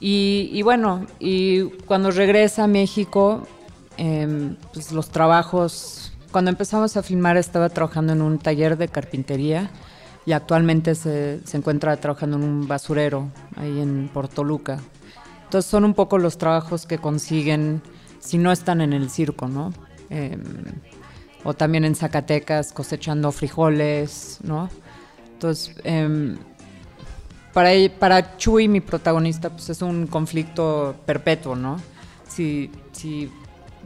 Y, 0.00 0.50
y 0.52 0.62
bueno, 0.62 1.06
y 1.20 1.62
cuando 1.86 2.10
regresa 2.10 2.64
a 2.64 2.66
México, 2.66 3.46
em, 3.98 4.56
pues 4.72 4.92
los 4.92 5.10
trabajos, 5.10 6.12
cuando 6.32 6.50
empezamos 6.50 6.96
a 6.96 7.02
filmar 7.02 7.36
estaba 7.36 7.68
trabajando 7.68 8.12
en 8.14 8.22
un 8.22 8.38
taller 8.38 8.78
de 8.78 8.88
carpintería 8.88 9.70
y 10.24 10.32
actualmente 10.32 10.94
se, 10.94 11.40
se 11.44 11.56
encuentra 11.56 11.96
trabajando 11.96 12.36
en 12.36 12.44
un 12.44 12.68
basurero 12.68 13.28
ahí 13.56 13.80
en 13.80 14.10
Portoluca. 14.12 14.78
Entonces 15.44 15.70
son 15.70 15.84
un 15.84 15.94
poco 15.94 16.18
los 16.18 16.38
trabajos 16.38 16.86
que 16.86 16.98
consiguen 16.98 17.82
si 18.20 18.38
no 18.38 18.52
están 18.52 18.80
en 18.80 18.92
el 18.92 19.10
circo, 19.10 19.48
¿no? 19.48 19.72
Em, 20.10 20.42
o 21.44 21.54
también 21.54 21.84
en 21.84 21.94
Zacatecas 21.94 22.72
cosechando 22.72 23.32
frijoles, 23.32 24.38
¿no? 24.42 24.68
Entonces, 25.32 25.74
em, 25.84 26.36
para, 27.52 27.70
para 27.98 28.36
Chuy, 28.36 28.68
mi 28.68 28.80
protagonista, 28.80 29.50
pues 29.50 29.70
es 29.70 29.80
un 29.82 30.06
conflicto 30.06 30.96
perpetuo, 31.06 31.56
¿no? 31.56 31.80
Si, 32.28 32.70
si 32.92 33.30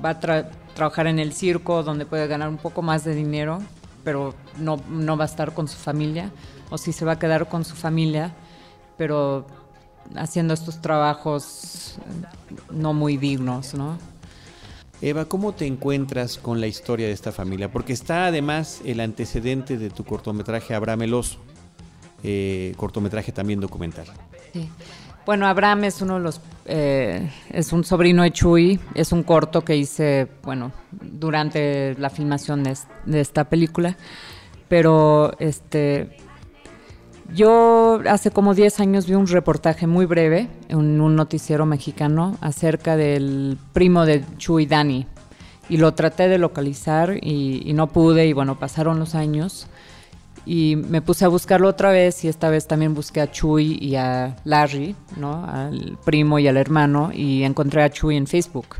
va 0.04 0.10
a 0.10 0.20
trabajar 0.20 1.06
en 1.06 1.18
el 1.18 1.32
circo, 1.32 1.82
donde 1.82 2.06
puede 2.06 2.26
ganar 2.26 2.48
un 2.48 2.58
poco 2.58 2.82
más 2.82 3.04
de 3.04 3.14
dinero, 3.14 3.60
pero 4.04 4.34
no, 4.58 4.80
no 4.88 5.16
va 5.16 5.24
a 5.24 5.26
estar 5.26 5.54
con 5.54 5.68
su 5.68 5.76
familia, 5.76 6.30
o 6.70 6.78
si 6.78 6.92
se 6.92 7.04
va 7.04 7.12
a 7.12 7.18
quedar 7.18 7.48
con 7.48 7.64
su 7.64 7.74
familia, 7.74 8.34
pero 8.96 9.46
haciendo 10.16 10.54
estos 10.54 10.80
trabajos 10.80 11.96
no 12.70 12.92
muy 12.92 13.16
dignos, 13.16 13.74
¿no? 13.74 13.98
Eva, 15.00 15.24
¿cómo 15.24 15.52
te 15.52 15.66
encuentras 15.66 16.38
con 16.38 16.60
la 16.60 16.68
historia 16.68 17.08
de 17.08 17.12
esta 17.12 17.32
familia? 17.32 17.72
Porque 17.72 17.92
está 17.92 18.26
además 18.26 18.80
el 18.84 19.00
antecedente 19.00 19.76
de 19.76 19.90
tu 19.90 20.04
cortometraje 20.04 20.74
Abraham 20.74 21.02
el 21.02 21.22
eh, 22.22 22.72
cortometraje 22.76 23.32
también 23.32 23.58
documental. 23.58 24.06
Sí. 24.52 24.68
Bueno, 25.24 25.46
Abraham 25.46 25.84
es 25.84 26.02
uno 26.02 26.14
de 26.14 26.20
los, 26.20 26.40
eh, 26.64 27.30
es 27.50 27.72
un 27.72 27.84
sobrino 27.84 28.24
de 28.24 28.32
Chuy, 28.32 28.80
es 28.94 29.12
un 29.12 29.22
corto 29.22 29.64
que 29.64 29.76
hice, 29.76 30.26
bueno, 30.42 30.72
durante 30.90 31.94
la 31.94 32.10
filmación 32.10 32.64
de, 32.64 32.76
esta 33.20 33.44
película, 33.44 33.96
pero 34.68 35.32
este, 35.38 36.16
yo 37.32 38.00
hace 38.08 38.32
como 38.32 38.52
10 38.52 38.80
años 38.80 39.06
vi 39.06 39.14
un 39.14 39.28
reportaje 39.28 39.86
muy 39.86 40.06
breve 40.06 40.48
en 40.68 41.00
un 41.00 41.14
noticiero 41.14 41.66
mexicano 41.66 42.36
acerca 42.40 42.96
del 42.96 43.58
primo 43.72 44.04
de 44.04 44.24
Chuy 44.38 44.66
Dani 44.66 45.06
y 45.68 45.76
lo 45.76 45.94
traté 45.94 46.28
de 46.28 46.38
localizar 46.38 47.16
y, 47.22 47.72
no 47.74 47.86
pude 47.86 48.26
y 48.26 48.32
bueno, 48.32 48.58
pasaron 48.58 48.98
los 48.98 49.14
años 49.14 49.68
y 50.44 50.76
me 50.76 51.02
puse 51.02 51.24
a 51.24 51.28
buscarlo 51.28 51.68
otra 51.68 51.90
vez 51.90 52.24
y 52.24 52.28
esta 52.28 52.50
vez 52.50 52.66
también 52.66 52.94
busqué 52.94 53.20
a 53.20 53.30
Chuy 53.30 53.78
y 53.80 53.96
a 53.96 54.36
Larry, 54.44 54.96
¿no? 55.16 55.44
Al 55.44 55.98
primo 56.04 56.38
y 56.38 56.48
al 56.48 56.56
hermano 56.56 57.10
y 57.12 57.44
encontré 57.44 57.82
a 57.82 57.90
Chuy 57.90 58.16
en 58.16 58.26
Facebook. 58.26 58.76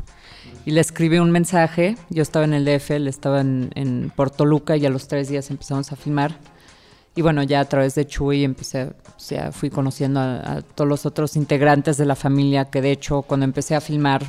Y 0.65 0.71
le 0.71 0.81
escribí 0.81 1.19
un 1.19 1.31
mensaje, 1.31 1.97
yo 2.09 2.21
estaba 2.21 2.45
en 2.45 2.53
el 2.53 2.65
DF, 2.65 2.91
él 2.91 3.07
estaba 3.07 3.41
en, 3.41 3.69
en 3.75 4.11
Portoluca 4.15 4.77
y 4.77 4.85
a 4.85 4.89
los 4.89 5.07
tres 5.07 5.27
días 5.27 5.49
empezamos 5.51 5.91
a 5.91 5.95
filmar 5.95 6.37
y 7.15 7.21
bueno, 7.21 7.43
ya 7.43 7.59
a 7.59 7.65
través 7.65 7.93
de 7.95 8.07
Chuy 8.07 8.43
empecé, 8.43 8.85
o 8.85 9.19
sea, 9.19 9.51
fui 9.51 9.69
conociendo 9.69 10.19
a, 10.19 10.61
todos 10.61 10.89
los 10.89 11.05
otros 11.05 11.35
integrantes 11.35 11.97
de 11.97 12.05
la 12.05 12.15
familia, 12.15 12.65
que 12.65 12.81
de 12.81 12.91
hecho 12.91 13.21
cuando 13.21 13.43
empecé 13.43 13.75
a 13.75 13.81
filmar 13.81 14.23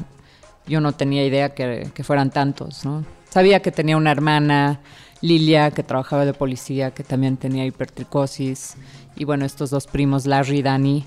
yo 0.66 0.80
no 0.80 0.92
tenía 0.92 1.24
idea 1.24 1.54
que, 1.54 1.90
fueran 2.02 2.30
tantos, 2.30 2.84
¿no? 2.84 3.04
Sabía 3.28 3.60
que 3.60 3.70
tenía 3.70 3.96
una 3.96 4.10
hermana, 4.10 4.80
Lilia, 5.24 5.70
que 5.70 5.82
trabajaba 5.82 6.24
de 6.24 6.34
policía, 6.34 6.92
que 6.92 7.02
también 7.02 7.36
tenía 7.36 7.64
hipertricosis, 7.64 8.74
y 9.16 9.24
bueno, 9.24 9.44
estos 9.44 9.70
dos 9.70 9.86
primos, 9.86 10.26
Larry 10.26 10.58
y 10.58 10.62
Dani. 10.62 11.04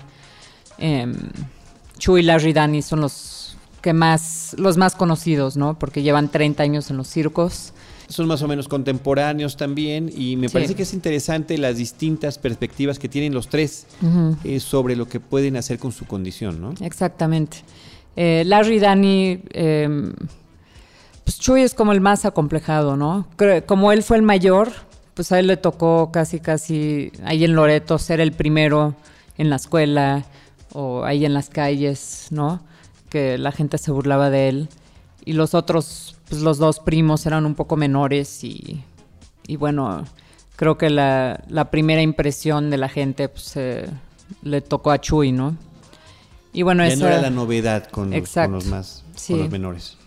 Eh, 0.78 1.06
Chuy, 1.98 2.22
Larry 2.22 2.50
y 2.50 2.52
Dani 2.52 2.82
son 2.82 3.00
los 3.00 3.56
que 3.80 3.92
más, 3.92 4.54
los 4.58 4.76
más 4.76 4.94
conocidos, 4.94 5.56
¿no? 5.56 5.78
Porque 5.78 6.02
llevan 6.02 6.28
30 6.30 6.62
años 6.62 6.90
en 6.90 6.96
los 6.96 7.08
circos 7.08 7.72
son 8.08 8.26
más 8.26 8.42
o 8.42 8.48
menos 8.48 8.68
contemporáneos 8.68 9.56
también 9.56 10.10
y 10.14 10.36
me 10.36 10.48
parece 10.48 10.74
que 10.74 10.82
es 10.82 10.94
interesante 10.94 11.58
las 11.58 11.76
distintas 11.76 12.38
perspectivas 12.38 12.98
que 12.98 13.08
tienen 13.08 13.34
los 13.34 13.48
tres 13.48 13.86
eh, 14.44 14.60
sobre 14.60 14.96
lo 14.96 15.08
que 15.08 15.20
pueden 15.20 15.56
hacer 15.56 15.78
con 15.78 15.92
su 15.92 16.06
condición, 16.06 16.60
¿no? 16.60 16.74
Exactamente. 16.80 17.58
Eh, 18.16 18.44
Larry 18.46 18.76
y 18.76 18.78
Dani, 18.78 19.42
em, 19.50 20.12
pues 21.28 21.38
Chuy 21.38 21.60
es 21.60 21.74
como 21.74 21.92
el 21.92 22.00
más 22.00 22.24
acomplejado, 22.24 22.96
¿no? 22.96 23.28
Como 23.66 23.92
él 23.92 24.02
fue 24.02 24.16
el 24.16 24.22
mayor, 24.22 24.72
pues 25.12 25.30
a 25.30 25.38
él 25.38 25.48
le 25.48 25.58
tocó 25.58 26.10
casi, 26.10 26.40
casi 26.40 27.12
ahí 27.22 27.44
en 27.44 27.54
Loreto 27.54 27.98
ser 27.98 28.18
el 28.18 28.32
primero 28.32 28.94
en 29.36 29.50
la 29.50 29.56
escuela 29.56 30.24
o 30.72 31.04
ahí 31.04 31.26
en 31.26 31.34
las 31.34 31.50
calles, 31.50 32.28
¿no? 32.30 32.60
Que 33.10 33.36
la 33.36 33.52
gente 33.52 33.76
se 33.76 33.90
burlaba 33.90 34.30
de 34.30 34.48
él. 34.48 34.68
Y 35.26 35.34
los 35.34 35.52
otros 35.52 36.16
pues 36.30 36.40
los 36.40 36.56
dos 36.56 36.80
primos 36.80 37.26
eran 37.26 37.44
un 37.44 37.54
poco 37.54 37.76
menores 37.76 38.42
y, 38.42 38.82
bueno, 39.58 40.06
creo 40.56 40.78
que 40.78 40.88
la, 40.88 41.68
primera 41.70 42.00
impresión 42.00 42.70
de 42.70 42.78
la 42.78 42.88
gente 42.88 43.28
pues, 43.28 43.52
le 44.44 44.60
tocó 44.62 44.92
a 44.92 44.98
Chuy, 44.98 45.32
¿no? 45.32 45.58
Y 46.54 46.62
bueno, 46.62 46.88
ya 46.88 46.96
no 46.96 47.06
era 47.06 47.20
la 47.20 47.28
novedad 47.28 47.86
con 47.90 48.12
los, 48.12 48.64
más 48.64 49.04
con 49.26 49.40
los 49.40 49.50
menores. 49.50 49.97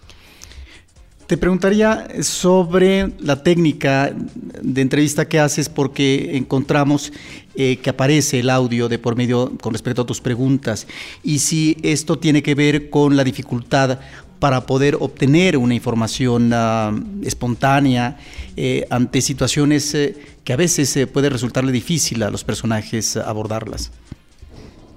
Te 1.31 1.37
preguntaría 1.37 2.09
sobre 2.23 3.13
la 3.19 3.41
técnica 3.41 4.13
de 4.61 4.81
entrevista 4.81 5.29
que 5.29 5.39
haces 5.39 5.69
porque 5.69 6.35
encontramos 6.35 7.13
eh, 7.55 7.77
que 7.77 7.89
aparece 7.89 8.41
el 8.41 8.49
audio 8.49 8.89
de 8.89 8.99
por 8.99 9.15
medio 9.15 9.53
con 9.61 9.71
respecto 9.71 10.01
a 10.01 10.05
tus 10.05 10.19
preguntas 10.19 10.87
y 11.23 11.39
si 11.39 11.77
esto 11.83 12.19
tiene 12.19 12.43
que 12.43 12.53
ver 12.53 12.89
con 12.89 13.15
la 13.15 13.23
dificultad 13.23 13.99
para 14.39 14.65
poder 14.65 14.97
obtener 14.99 15.55
una 15.55 15.73
información 15.73 16.51
ah, 16.53 16.93
espontánea 17.23 18.17
eh, 18.57 18.85
ante 18.89 19.21
situaciones 19.21 19.95
eh, 19.95 20.17
que 20.43 20.51
a 20.51 20.57
veces 20.57 21.07
puede 21.13 21.29
resultarle 21.29 21.71
difícil 21.71 22.23
a 22.23 22.29
los 22.29 22.43
personajes 22.43 23.15
abordarlas. 23.15 23.89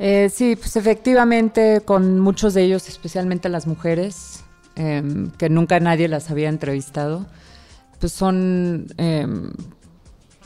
sí, 0.01 0.57
pues 0.57 0.75
efectivamente 0.75 1.83
con 1.85 2.19
muchos 2.19 2.55
de 2.55 2.65
ellos, 2.65 2.89
especialmente 2.89 3.49
las 3.49 3.69
mujeres, 3.69 4.44
em, 4.77 5.31
que 5.31 5.49
nunca 5.49 5.81
nadie 5.81 6.09
las 6.09 6.31
había 6.31 6.49
entrevistado, 6.49 7.27
pues 8.01 8.13
son 8.13 8.87
em, 8.97 9.53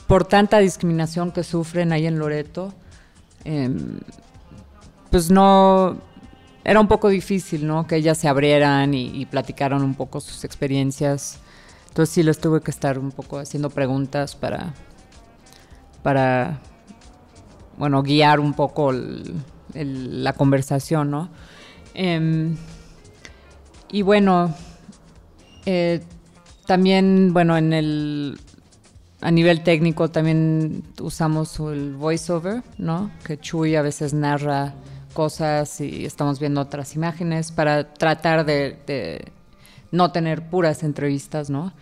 por 0.07 0.25
tanta 0.25 0.59
discriminación 0.59 1.31
que 1.31 1.43
sufren 1.43 1.91
ahí 1.91 2.07
en 2.07 2.19
Loreto, 2.19 2.73
em, 3.43 3.99
pues 5.11 5.29
no, 5.31 5.97
era 6.63 6.79
un 6.79 6.87
poco 6.87 7.09
difícil, 7.09 7.65
¿no? 7.65 7.87
Que 7.87 7.95
ellas 7.95 8.17
se 8.17 8.27
abrieran 8.27 8.93
y, 8.93 9.25
platicaran 9.25 9.81
un 9.83 9.95
poco 9.95 10.19
sus 10.21 10.43
experiencias. 10.43 11.39
Entonces 11.87 12.13
sí 12.13 12.23
les 12.23 12.39
tuve 12.39 12.61
que 12.61 12.71
estar 12.71 12.99
un 12.99 13.11
poco 13.11 13.39
haciendo 13.39 13.69
preguntas 13.69 14.35
para, 14.35 14.73
para 16.03 16.59
bueno, 17.77 18.03
guiar 18.03 18.39
un 18.39 18.53
poco 18.53 18.91
la 19.73 20.33
conversación, 20.33 21.11
¿no? 21.11 21.29
Y 23.91 24.03
bueno, 24.03 24.53
eh, 25.65 26.01
también, 26.67 27.33
bueno, 27.33 27.57
en 27.57 27.73
el, 27.73 28.39
a 29.21 29.31
nivel 29.31 29.63
técnico 29.63 30.09
también 30.09 30.83
usamos 31.01 31.59
el 31.59 31.95
voiceover, 31.95 32.61
¿no? 32.77 33.09
Que 33.25 33.39
Chuy 33.39 33.75
a 33.75 33.81
veces 33.81 34.13
narra 34.13 34.75
cosas 35.13 35.81
y 35.81 36.05
estamos 36.05 36.39
viendo 36.39 36.61
otras 36.61 36.95
imágenes 36.95 37.51
para 37.51 37.93
tratar 37.93 38.45
de, 38.45 39.31
no 39.91 40.11
tener 40.11 40.47
puras 40.47 40.83
entrevistas, 40.83 41.49
¿no? 41.49 41.73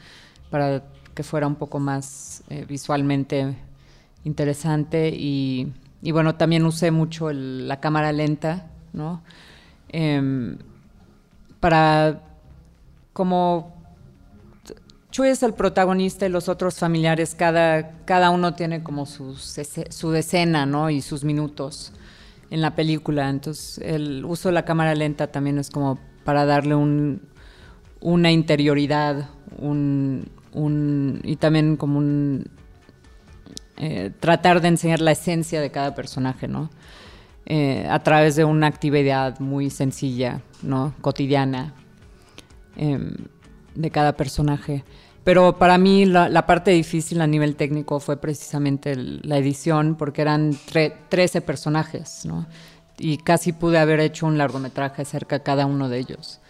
Para 0.49 0.83
que 1.13 1.23
fuera 1.23 1.45
un 1.45 1.55
poco 1.55 1.79
más 1.79 2.43
eh, 2.49 2.65
visualmente 2.67 3.57
interesante 4.23 5.09
y, 5.09 5.73
bueno, 6.01 6.35
también 6.35 6.65
usé 6.65 6.91
mucho 6.91 7.31
la 7.33 7.81
cámara 7.81 8.13
lenta, 8.13 8.67
¿no? 8.93 9.21
Em, 9.89 10.57
para 11.59 12.21
como 13.13 13.77
Chuy 15.11 15.29
es 15.29 15.41
el 15.41 15.53
protagonista 15.53 16.27
y 16.27 16.29
los 16.29 16.47
otros 16.49 16.77
familiares, 16.77 17.33
cada, 17.33 17.91
cada 18.05 18.29
uno 18.29 18.53
tiene 18.53 18.83
como 18.83 19.07
su, 19.07 19.35
su 19.35 20.13
escena, 20.13 20.67
¿no? 20.67 20.89
Y 20.91 21.01
sus 21.01 21.23
minutos 21.23 21.93
en 22.51 22.61
la 22.61 22.75
película. 22.75 23.29
Entonces, 23.29 23.79
el 23.79 24.25
uso 24.25 24.49
de 24.49 24.53
la 24.53 24.65
cámara 24.65 24.93
lenta 24.93 25.27
también 25.27 25.57
es 25.57 25.71
como 25.71 25.97
para 26.23 26.45
darle 26.45 26.75
un, 26.75 27.21
una 27.99 28.31
interioridad, 28.31 29.29
un, 29.57 30.29
y 31.23 31.35
también 31.37 31.77
como 31.77 31.99
un... 31.99 32.49
Eh, 33.77 34.11
tratar 34.19 34.61
de 34.61 34.69
enseñar 34.69 35.01
la 35.01 35.11
esencia 35.11 35.61
de 35.61 35.71
cada 35.71 35.95
personaje, 35.95 36.47
¿no? 36.47 36.69
Eh, 37.49 37.87
a 37.89 38.03
través 38.03 38.35
de 38.35 38.43
una 38.43 38.67
actividad 38.67 39.39
muy 39.39 39.69
sencilla, 39.69 40.41
¿no? 40.61 40.93
Cotidiana 40.99 41.73
em, 42.75 43.15
de 43.73 43.89
cada 43.89 44.17
personaje. 44.17 44.83
Pero 45.23 45.57
para 45.57 45.77
mí 45.77 46.05
la, 46.05 46.45
parte 46.45 46.71
difícil 46.71 47.21
a 47.21 47.27
nivel 47.27 47.55
técnico 47.55 48.01
fue 48.01 48.17
precisamente 48.17 48.97
la 48.97 49.37
edición, 49.37 49.95
porque 49.95 50.23
eran 50.23 50.57
13 51.07 51.39
personajes, 51.39 52.25
¿no? 52.25 52.47
Y 52.97 53.17
casi 53.19 53.53
pude 53.53 53.77
haber 53.79 54.01
hecho 54.01 54.25
un 54.25 54.37
largometraje 54.37 55.03
acerca 55.03 55.37
de 55.37 55.43
cada 55.43 55.65
uno 55.65 55.87
de 55.87 55.99
ellos. 55.99 56.41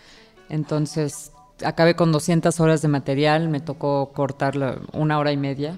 Entonces, 0.50 1.32
acabé 1.63 1.96
con 1.96 2.12
200 2.12 2.60
horas 2.60 2.82
de 2.82 2.88
material, 2.88 3.50
me 3.50 3.60
tocó 3.60 4.12
cortar 4.13 4.82
una 4.94 5.20
hora 5.20 5.32
y 5.32 5.38
media. 5.38 5.77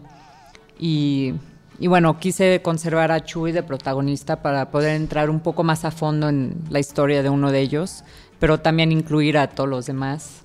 Y, 0.80 1.34
y, 1.80 1.88
bueno, 1.88 2.20
quise 2.20 2.62
conservar 2.62 3.12
a 3.12 3.24
Chuy 3.24 3.52
de 3.52 3.64
protagonista 3.64 4.42
para 4.42 4.70
poder 4.72 4.96
entrar 4.96 5.30
un 5.30 5.40
poco 5.40 5.64
más 5.64 5.86
a 5.86 5.92
fondo 5.92 6.30
en 6.30 6.56
la 6.70 6.80
historia 6.80 7.24
de 7.24 7.30
uno 7.30 7.52
de 7.52 7.62
ellos, 7.62 8.04
pero 8.40 8.60
también 8.60 8.92
incluir 8.92 9.38
a 9.38 9.48
todos 9.48 9.70
los 9.70 9.86
demás, 9.86 10.42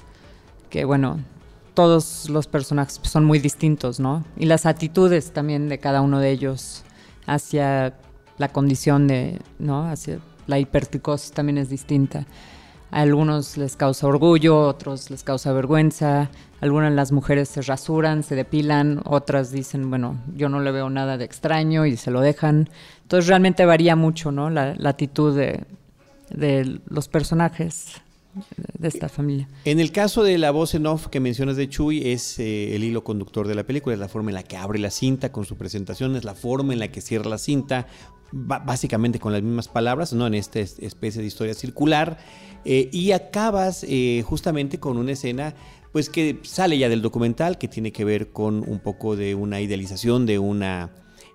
que 0.71 0.85
bueno, 0.85 1.21
todos 1.75 2.29
los 2.31 2.47
personajes 2.47 3.00
son 3.03 3.25
muy 3.25 3.41
distintos, 3.41 3.99
¿no? 3.99 4.25
Y 4.37 4.47
las 4.47 4.64
actitudes 4.64 5.33
también 5.33 5.69
de 5.69 5.79
cada 5.79 6.00
uno 6.00 6.21
de 6.21 6.31
ellos 6.31 6.85
hacia 7.26 7.95
la 8.38 8.49
condición 8.49 9.09
de, 9.09 9.41
¿no? 9.59 9.88
Hacia 9.88 10.21
la 10.47 10.59
hipertricosis 10.59 11.33
también 11.33 11.59
es 11.59 11.69
distinta. 11.69 12.26
A 12.95 13.01
algunos 13.01 13.57
les 13.57 13.75
causa 13.75 14.07
orgullo, 14.07 14.57
otros 14.57 15.11
les 15.11 15.25
causa 15.25 15.53
vergüenza, 15.53 16.31
algunas 16.61 16.93
las 16.93 17.11
mujeres 17.11 17.49
se 17.49 17.61
rasuran, 17.61 18.23
se 18.23 18.37
depilan, 18.37 19.01
otras 19.05 19.51
dicen, 19.51 19.91
bueno, 19.91 20.23
yo 20.37 20.49
no 20.49 20.61
le 20.61 20.71
veo 20.71 20.89
nada 20.89 21.19
de 21.19 21.25
extraño 21.25 21.87
y 21.87 21.97
se 21.97 22.13
lo 22.13 22.21
dejan. 22.21 22.71
Entonces 23.03 23.27
realmente 23.27 23.65
varía 23.65 23.97
mucho, 23.97 24.31
¿no? 24.31 24.49
La, 24.49 24.77
actitud 24.85 25.37
de, 25.37 25.65
de 26.31 26.79
los 26.87 27.09
personajes 27.09 28.01
de 28.79 28.89
esta 28.89 29.09
familia. 29.09 29.49
En 29.65 29.81
el 29.81 29.93
caso 29.93 30.23
de 30.23 30.39
la 30.39 30.51
voz 30.51 30.75
en 30.75 30.87
off 30.87 31.09
que 31.09 31.21
mencionas 31.21 31.57
de 31.57 31.69
Chuy, 31.69 32.11
es 32.11 32.39
eh, 32.39 32.75
el 32.75 32.85
hilo 32.85 33.05
conductor 33.05 33.47
de 33.47 33.55
la 33.55 33.65
película, 33.65 33.95
es 33.95 34.01
la 34.01 34.09
forma 34.09 34.31
en 34.31 34.35
la 34.35 34.43
que 34.43 34.57
abre 34.57 34.79
la 34.79 34.91
cinta 34.91 35.33
con 35.33 35.45
su 35.45 35.57
presentación, 35.57 36.17
es 36.17 36.25
la 36.25 36.35
forma 36.35 36.73
en 36.73 36.79
la 36.79 36.89
que 36.89 37.01
cierra 37.01 37.29
la 37.29 37.39
cinta, 37.39 37.87
básicamente 38.35 39.21
con 39.21 39.33
las 39.33 39.43
mismas 39.43 39.69
palabras, 39.69 40.12
¿no? 40.12 40.26
En 40.26 40.35
esta 40.35 40.59
especie 40.61 41.21
de 41.21 41.29
historia 41.29 41.55
circular. 41.55 42.19
Eh, 42.64 42.88
y 42.93 43.12
acabas 43.12 43.85
eh, 43.88 44.25
justamente 44.26 44.81
con 44.81 44.97
una 44.97 45.12
escena 45.12 45.55
pues 45.93 46.09
que 46.09 46.41
sale 46.43 46.76
ya 46.76 46.88
del 46.88 47.03
documental, 47.03 47.57
que 47.57 47.69
tiene 47.69 47.93
que 47.93 48.05
ver 48.05 48.33
con 48.33 48.69
un 48.69 48.81
poco 48.81 49.14
de 49.14 49.37
una 49.37 49.61
idealización 49.61 50.26
de 50.26 50.41
una 50.41 50.91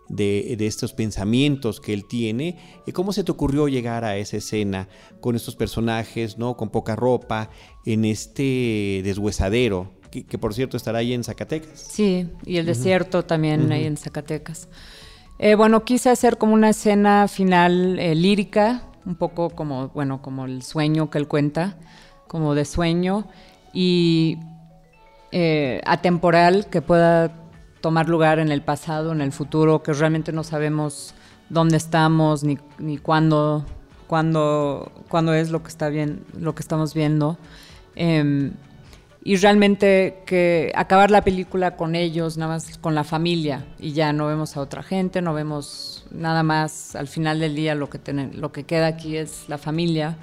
de, 0.10 0.58
estos 0.60 0.92
pensamientos 0.92 1.80
que 1.80 1.94
él 1.94 2.06
tiene. 2.06 2.58
Eh, 2.86 2.92
¿Cómo 2.92 3.14
se 3.14 3.24
te 3.24 3.32
ocurrió 3.32 3.70
llegar 3.70 4.04
a 4.04 4.18
esa 4.18 4.36
escena 4.36 4.90
con 5.22 5.38
estos 5.38 5.56
personajes, 5.56 6.38
¿no? 6.38 6.58
con 6.58 6.70
poca 6.70 6.98
ropa, 6.98 7.50
en 7.86 8.04
este 8.04 9.02
deshuesadero? 9.06 9.94
Que, 10.12 10.40
por 10.40 10.56
cierto 10.56 10.76
estará 10.76 11.00
ahí 11.00 11.14
en 11.14 11.24
Zacatecas. 11.24 11.80
Sí, 11.80 12.28
y 12.44 12.58
el 12.58 12.66
desierto 12.66 13.24
también 13.24 13.72
ahí 13.72 13.86
en 13.86 13.96
Zacatecas. 13.96 14.68
Eh, 15.42 15.56
bueno, 15.56 15.86
quise 15.86 16.10
hacer 16.10 16.38
como 16.38 16.54
una 16.54 16.72
escena 16.72 17.30
final 17.30 17.98
eh, 17.98 18.14
lírica, 18.14 18.84
un 19.06 19.16
poco 19.16 19.50
como, 19.52 19.88
bueno, 19.88 20.22
como 20.22 20.44
el 20.44 20.64
sueño 20.64 21.10
que 21.10 21.18
él 21.18 21.30
cuenta, 21.30 21.78
como 22.28 22.56
de 22.56 22.66
sueño, 22.66 23.26
y 23.72 24.38
eh, 25.32 25.82
atemporal 25.86 26.68
que 26.70 26.82
pueda 26.82 27.32
tomar 27.80 28.10
lugar 28.10 28.40
en 28.40 28.52
el 28.52 28.62
pasado, 28.62 29.14
en 29.14 29.22
el 29.22 29.32
futuro, 29.32 29.82
que 29.82 29.94
realmente 29.94 30.34
no 30.34 30.44
sabemos 30.44 31.16
dónde 31.48 31.78
estamos 31.78 32.44
ni, 32.44 32.58
ni 32.78 32.98
cuándo, 32.98 33.66
cuándo, 34.08 34.92
cuándo 35.08 35.34
es 35.34 35.52
lo 35.52 35.64
que 35.64 35.70
está 35.70 35.88
bien, 35.88 36.26
lo 36.38 36.54
que 36.54 36.62
estamos 36.62 36.94
viendo. 36.94 37.38
Y 39.30 39.36
realmente 39.38 40.24
que 40.26 40.72
acabar 40.74 41.12
la 41.12 41.24
película 41.24 41.78
con 41.78 41.94
ellos, 41.94 42.38
nada 42.38 42.54
más 42.54 42.80
con 42.80 42.96
la 42.96 43.04
familia 43.04 43.64
y 43.78 43.92
ya 43.92 44.12
no 44.12 44.26
vemos 44.26 44.58
a 44.58 44.60
otra 44.60 44.82
gente, 44.82 45.22
no 45.22 45.36
vemos 45.36 46.04
nada 46.10 46.42
más 46.42 46.96
al 46.96 47.08
final 47.08 47.40
del 47.40 47.54
día 47.54 47.76
lo 47.76 47.92
que, 47.92 48.00
lo 48.12 48.52
que 48.52 48.64
queda 48.64 48.88
aquí 48.88 49.18
es 49.18 49.48
la 49.48 49.60
familia, 49.60 50.18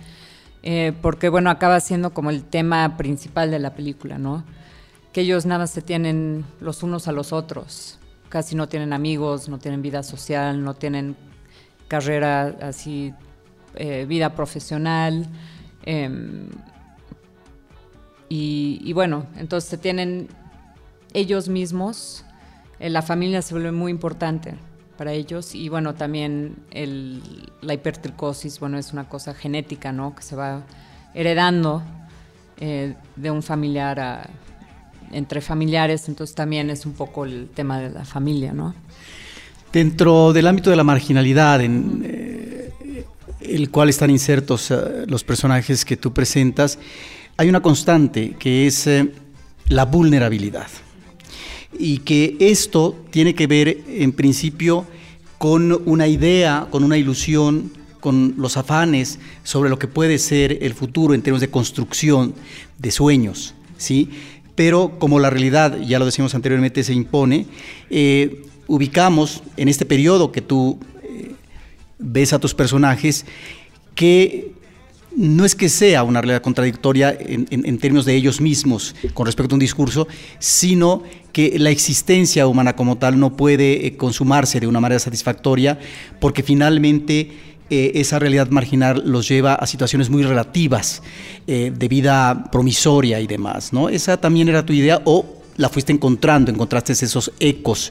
eh, 0.64 0.92
porque 1.02 1.28
bueno, 1.28 1.50
acaba 1.50 1.78
siendo 1.78 2.12
como 2.12 2.30
el 2.30 2.42
tema 2.42 2.96
principal 2.96 3.52
de 3.52 3.60
la 3.60 3.76
película, 3.76 4.18
¿no? 4.18 4.42
Que 5.12 5.20
ellos 5.20 5.46
nada 5.46 5.60
más 5.60 5.70
se 5.70 5.82
tienen 5.82 6.44
los 6.58 6.82
unos 6.82 7.06
a 7.06 7.12
los 7.12 7.32
otros, 7.32 8.00
casi 8.28 8.56
no 8.56 8.68
tienen 8.68 8.92
amigos, 8.92 9.48
no 9.48 9.60
tienen 9.60 9.82
vida 9.82 10.02
social, 10.02 10.64
no 10.64 10.74
tienen 10.74 11.14
carrera 11.87 12.57
así, 12.61 13.14
eh, 13.76 14.04
vida 14.09 14.35
profesional. 14.35 15.28
Em, 15.85 16.48
y, 18.28 18.92
bueno, 18.92 19.26
entonces 19.36 19.70
se 19.70 19.78
tienen 19.78 20.28
ellos 21.14 21.48
mismos, 21.48 22.24
eh, 22.80 22.90
la 22.90 23.02
familia 23.02 23.40
se 23.42 23.54
vuelve 23.54 23.72
muy 23.72 23.90
importante 23.90 24.54
para 24.98 25.12
ellos 25.12 25.54
y 25.54 25.68
bueno, 25.68 25.94
también 25.94 26.56
la 27.60 27.74
hipertricosis, 27.74 28.58
bueno, 28.58 28.78
es 28.78 28.92
una 28.92 29.08
cosa 29.08 29.34
genética, 29.34 29.92
¿no? 29.92 30.14
Que 30.14 30.22
se 30.22 30.36
va 30.36 30.62
heredando 31.14 31.82
eh, 32.58 32.94
de 33.14 33.30
un 33.30 33.42
familiar 33.42 34.00
a, 34.00 34.28
entre 35.12 35.40
familiares, 35.40 36.08
entonces 36.08 36.34
también 36.34 36.70
es 36.70 36.86
un 36.86 36.94
poco 36.94 37.24
el 37.24 37.48
tema 37.54 37.78
de 37.78 37.90
la 37.90 38.04
familia, 38.04 38.52
¿no? 38.52 38.74
Dentro 39.72 40.32
del 40.32 40.46
ámbito 40.46 40.70
de 40.70 40.76
la 40.76 40.84
marginalidad, 40.84 41.60
en 41.60 42.02
eh, 42.04 42.72
el 43.40 43.70
cual 43.70 43.90
están 43.90 44.10
insertos 44.10 44.72
los 45.06 45.22
personajes 45.22 45.84
que 45.84 45.96
tú 45.96 46.12
presentas, 46.12 46.78
hay 47.37 47.49
una 47.49 47.61
constante 47.61 48.35
que 48.38 48.66
es 48.66 48.87
eh, 48.87 49.11
la 49.68 49.85
vulnerabilidad 49.85 50.68
y 51.79 51.99
que 51.99 52.37
esto 52.40 52.96
tiene 53.11 53.35
que 53.35 53.46
ver 53.46 53.79
en 53.88 54.12
principio 54.12 54.87
con 55.38 55.83
una 55.85 56.07
idea, 56.07 56.68
con 56.70 56.83
una 56.83 56.96
ilusión, 56.96 57.70
con 58.01 58.35
los 58.38 58.57
afanes 58.57 59.18
sobre 59.42 59.68
lo 59.68 59.79
que 59.79 59.88
puede 59.88 60.18
ser 60.18 60.59
el 60.62 60.72
futuro 60.72 61.12
en 61.12 61.22
términos 61.22 61.40
de 61.40 61.51
construcción 61.51 62.35
de 62.79 62.90
sueños, 62.90 63.55
¿sí? 63.77 64.09
Pero 64.55 64.99
como 64.99 65.18
la 65.18 65.29
realidad, 65.29 65.79
ya 65.81 65.99
lo 65.99 66.07
decimos 66.07 66.35
anteriormente, 66.35 66.83
se 66.83 66.94
impone, 66.94 67.46
eh, 67.90 68.46
ubicamos 68.66 69.42
en 69.59 69.68
este 69.68 69.85
periodo 69.85 70.33
que 70.33 70.40
tú 70.40 70.79
eh, 71.03 71.33
ves 71.99 72.33
a 72.33 72.38
tus 72.38 72.55
personajes 72.55 73.27
que 73.94 74.53
no 75.16 75.46
es 75.46 75.55
que 75.55 75.68
sea 75.70 76.02
una 76.02 76.20
realidad 76.20 76.42
contradictoria 76.42 77.16
en, 77.18 77.79
términos 77.79 78.05
de 78.05 78.14
ellos 78.14 78.40
mismos 78.40 78.94
con 79.14 79.24
respecto 79.26 79.55
a 79.55 79.57
un 79.57 79.61
discurso, 79.61 80.07
sino 80.38 81.02
que 81.33 81.59
la 81.59 81.70
existencia 81.70 82.46
humana 82.46 82.76
como 82.76 82.98
tal 82.98 83.18
no 83.18 83.35
puede 83.35 83.87
eh, 83.87 83.96
consumarse 83.96 84.61
de 84.61 84.66
una 84.66 84.81
manera 84.81 84.98
satisfactoria 84.98 85.79
porque 86.20 86.42
finalmente 86.42 87.31
eh, 87.70 87.92
esa 87.94 88.18
realidad 88.18 88.50
marginal 88.50 89.02
los 89.07 89.26
lleva 89.26 89.55
a 89.55 89.66
situaciones 89.66 90.11
muy 90.11 90.22
relativas 90.22 91.02
eh, 91.46 91.72
de 91.74 91.88
vida 91.88 92.50
promisoria 92.52 93.18
y 93.18 93.26
demás. 93.26 93.72
¿no? 93.72 93.88
Esa 93.88 94.18
también 94.18 94.48
era 94.50 94.66
tu 94.66 94.74
idea 94.74 95.00
o 95.05 95.24
la 95.57 95.70
fuiste 95.70 95.92
encontrando, 95.92 96.50
encontraste 96.50 96.92
esos 96.92 97.33
ecos 97.40 97.90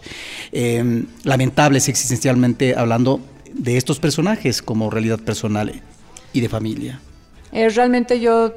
lamentables 1.23 1.89
existencialmente 1.89 2.75
hablando 2.77 3.19
de 3.51 3.77
estos 3.77 3.99
personajes 3.99 4.61
como 4.61 4.91
realidad 4.91 5.19
personal 5.19 5.81
y 6.31 6.41
de 6.41 6.49
familia. 6.49 6.99
Eh, 7.55 7.69
realmente 7.69 8.19
yo 8.19 8.51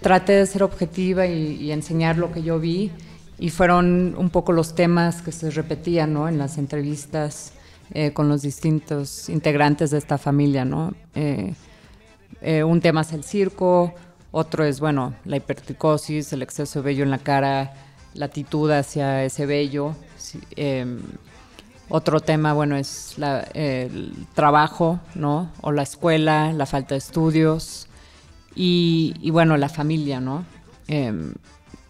traté 0.00 0.32
de 0.32 0.44
ser 0.44 0.64
objetiva 0.64 1.24
y, 1.24 1.70
enseñar 1.70 2.18
lo 2.18 2.32
que 2.32 2.42
yo 2.42 2.58
vi 2.58 2.90
y 3.38 3.50
fueron 3.50 4.16
un 4.18 4.28
poco 4.28 4.50
los 4.50 4.74
temas 4.74 5.22
que 5.22 5.30
se 5.30 5.52
repetían 5.52 6.12
¿no? 6.12 6.28
en 6.28 6.36
las 6.36 6.58
entrevistas 6.58 7.52
eh, 7.94 8.12
con 8.12 8.28
los 8.28 8.42
distintos 8.42 9.28
integrantes 9.28 9.92
de 9.92 9.98
esta 9.98 10.18
familia. 10.18 10.64
¿no? 10.64 10.92
Eh, 11.14 11.54
un 12.64 12.80
tema 12.80 13.02
es 13.02 13.12
el 13.12 13.22
circo, 13.22 13.94
otro 14.32 14.64
es 14.64 14.80
bueno 14.80 15.14
la 15.24 15.36
hipertricosis, 15.36 16.32
el 16.32 16.42
exceso 16.42 16.80
de 16.80 16.86
vello 16.86 17.04
en 17.04 17.12
la 17.12 17.18
cara, 17.18 17.72
la 18.14 18.26
actitud 18.26 18.68
hacia 18.72 19.22
ese 19.22 19.46
vello. 19.46 19.94
otro 21.88 22.18
tema, 22.18 22.52
bueno, 22.52 22.74
es 22.74 23.14
el 23.54 24.26
trabajo, 24.34 24.98
¿no? 25.14 25.52
O 25.60 25.70
la 25.70 25.82
escuela, 25.82 26.52
la 26.52 26.66
falta 26.66 26.96
de 26.96 26.98
estudios. 26.98 27.86
Y, 28.54 29.30
bueno, 29.30 29.56
la 29.56 29.68
familia, 29.68 30.20
¿no? 30.20 30.44
Em, 30.88 31.34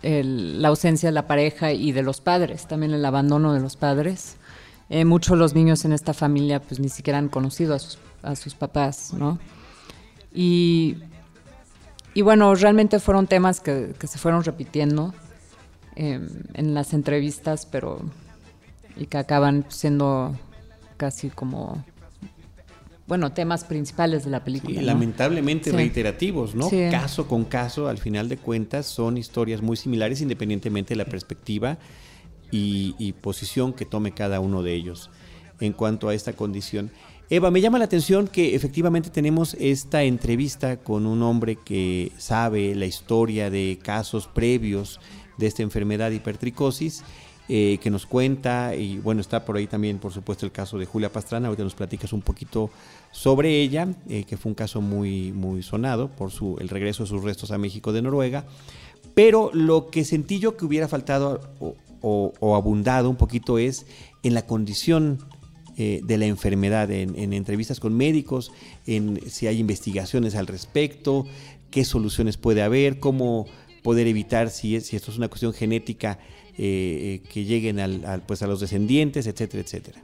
la 0.03 0.69
ausencia 0.69 1.09
de 1.09 1.13
la 1.13 1.27
pareja 1.27 1.73
y 1.73 1.93
de 1.93 2.03
los 2.03 2.21
padres, 2.21 2.67
también 2.67 2.93
el 2.93 3.05
abandono 3.05 3.53
de 3.53 3.61
los 3.61 3.77
padres. 3.77 4.37
Eh, 4.89 5.05
muchos 5.05 5.33
de 5.33 5.37
los 5.37 5.55
niños 5.55 5.85
en 5.85 5.93
esta 5.93 6.15
familia 6.15 6.61
pues 6.61 6.81
ni 6.81 6.89
siquiera 6.89 7.19
han 7.19 7.29
conocido 7.29 7.75
a 7.75 8.35
sus, 8.37 8.55
papás, 8.55 9.13
¿no? 9.13 9.39
Y, 10.35 10.97
y, 12.15 12.23
bueno, 12.23 12.55
realmente 12.55 12.99
fueron 12.99 13.27
temas 13.27 13.61
que, 13.61 13.95
que 13.99 14.07
se 14.07 14.19
fueron 14.19 14.43
repitiendo 14.43 15.15
em, 15.97 16.29
en 16.55 16.75
las 16.75 16.93
entrevistas, 16.93 17.67
pero 17.67 18.01
y 18.97 19.07
que 19.07 19.19
acaban 19.19 19.65
siendo 19.69 20.37
casi 20.97 21.31
como 21.31 21.83
bueno, 23.11 23.33
temas 23.33 23.65
principales 23.65 24.25
de 24.25 24.31
la 24.31 24.45
película. 24.45 24.81
lamentablemente 24.81 25.73
reiterativos, 25.73 26.55
¿no? 26.55 26.71
Caso 26.93 27.27
con 27.27 27.45
caso, 27.45 27.89
al 27.89 27.99
final 27.99 28.29
de 28.29 28.37
cuentas, 28.37 28.87
son 28.87 29.17
historias 29.17 29.63
muy 29.63 29.77
similares 29.77 30.21
independientemente 30.21 30.95
de 30.95 30.99
la 30.99 31.07
perspectiva 31.07 31.77
y, 32.53 33.13
posición 33.21 33.73
que 33.73 33.85
tome 33.85 34.13
cada 34.13 34.39
uno 34.39 34.63
de 34.63 34.75
ellos 34.75 35.11
en 35.59 35.73
cuanto 35.73 36.09
a 36.09 36.15
esta 36.15 36.35
condición. 36.35 36.93
Eva, 37.31 37.51
me 37.51 37.61
llama 37.61 37.81
la 37.81 37.87
atención 37.87 38.29
que 38.29 38.55
efectivamente 38.55 39.11
tenemos 39.11 39.55
esta 39.55 40.05
entrevista 40.05 40.77
con 40.77 41.05
un 41.05 41.25
hombre 41.25 41.57
que 41.57 42.13
sabe 42.17 42.77
la 42.77 42.87
historia 42.87 43.51
de 43.51 43.81
casos 43.83 44.29
previos 44.29 45.01
de 45.37 45.49
esta 45.49 45.65
enfermedad 45.65 46.13
hipertricosis, 46.13 47.03
eh, 47.53 47.79
que 47.83 47.91
nos 47.91 48.07
cuenta, 48.07 48.77
y 48.77 48.99
bueno, 48.99 49.21
está 49.21 49.45
por 49.45 49.57
ahí 49.57 49.67
también, 49.67 49.99
por 49.99 50.13
supuesto, 50.13 50.47
el 50.47 50.53
caso 50.53 50.79
de 50.79 50.87
Julia 50.87 51.11
Pastrana, 51.11 51.49
ahorita 51.49 51.65
nos 51.65 51.75
platicas 51.75 52.13
un 52.13 52.23
poquito 52.23 52.71
sobre 53.11 53.61
ella, 53.61 53.89
eh, 54.09 54.23
que 54.23 54.37
fue 54.37 54.51
un 54.51 54.55
caso 54.55 54.81
muy, 54.81 55.33
muy 55.33 55.65
sonado 55.65 56.11
por 56.11 56.31
su, 56.31 56.57
el 56.61 56.69
regreso 56.69 57.03
de 57.03 57.09
sus 57.09 57.25
restos 57.25 57.51
a 57.51 57.59
México 57.59 57.93
de 57.93 58.03
Noruega, 58.03 58.45
pero 59.15 59.51
lo 59.53 59.91
que 59.91 60.05
sentí 60.05 60.39
yo 60.39 60.57
que 60.57 60.65
hubiera 60.65 60.87
faltado 60.87 61.41
o, 62.01 62.55
abundado 62.55 63.11
un 63.11 63.17
poquito 63.17 63.59
es 63.59 63.85
en 64.23 64.35
la 64.35 64.47
condición 64.47 65.19
eh, 65.77 66.03
de 66.05 66.19
la 66.19 66.27
enfermedad, 66.27 66.89
en, 66.93 67.33
entrevistas 67.33 67.81
con 67.81 67.97
médicos, 67.97 68.53
en 68.87 69.29
si 69.29 69.49
hay 69.49 69.59
investigaciones 69.59 70.37
al 70.37 70.47
respecto, 70.47 71.27
qué 71.73 71.85
soluciones 71.85 72.37
puede 72.37 72.63
haber, 72.63 73.01
cómo 73.01 73.47
poder 73.83 74.07
evitar 74.07 74.51
si, 74.51 74.81
si 74.83 74.95
esto 74.95 75.11
es 75.11 75.19
una 75.19 75.27
cuestión 75.27 75.53
genética 75.53 76.21
eh, 76.59 77.23
que 77.33 77.45
lleguen 77.45 77.81
al, 77.81 78.23
pues 78.27 78.43
a 78.43 78.47
los 78.47 78.61
descendientes, 78.61 79.27
etcétera, 79.27 79.63
etcétera. 79.63 80.01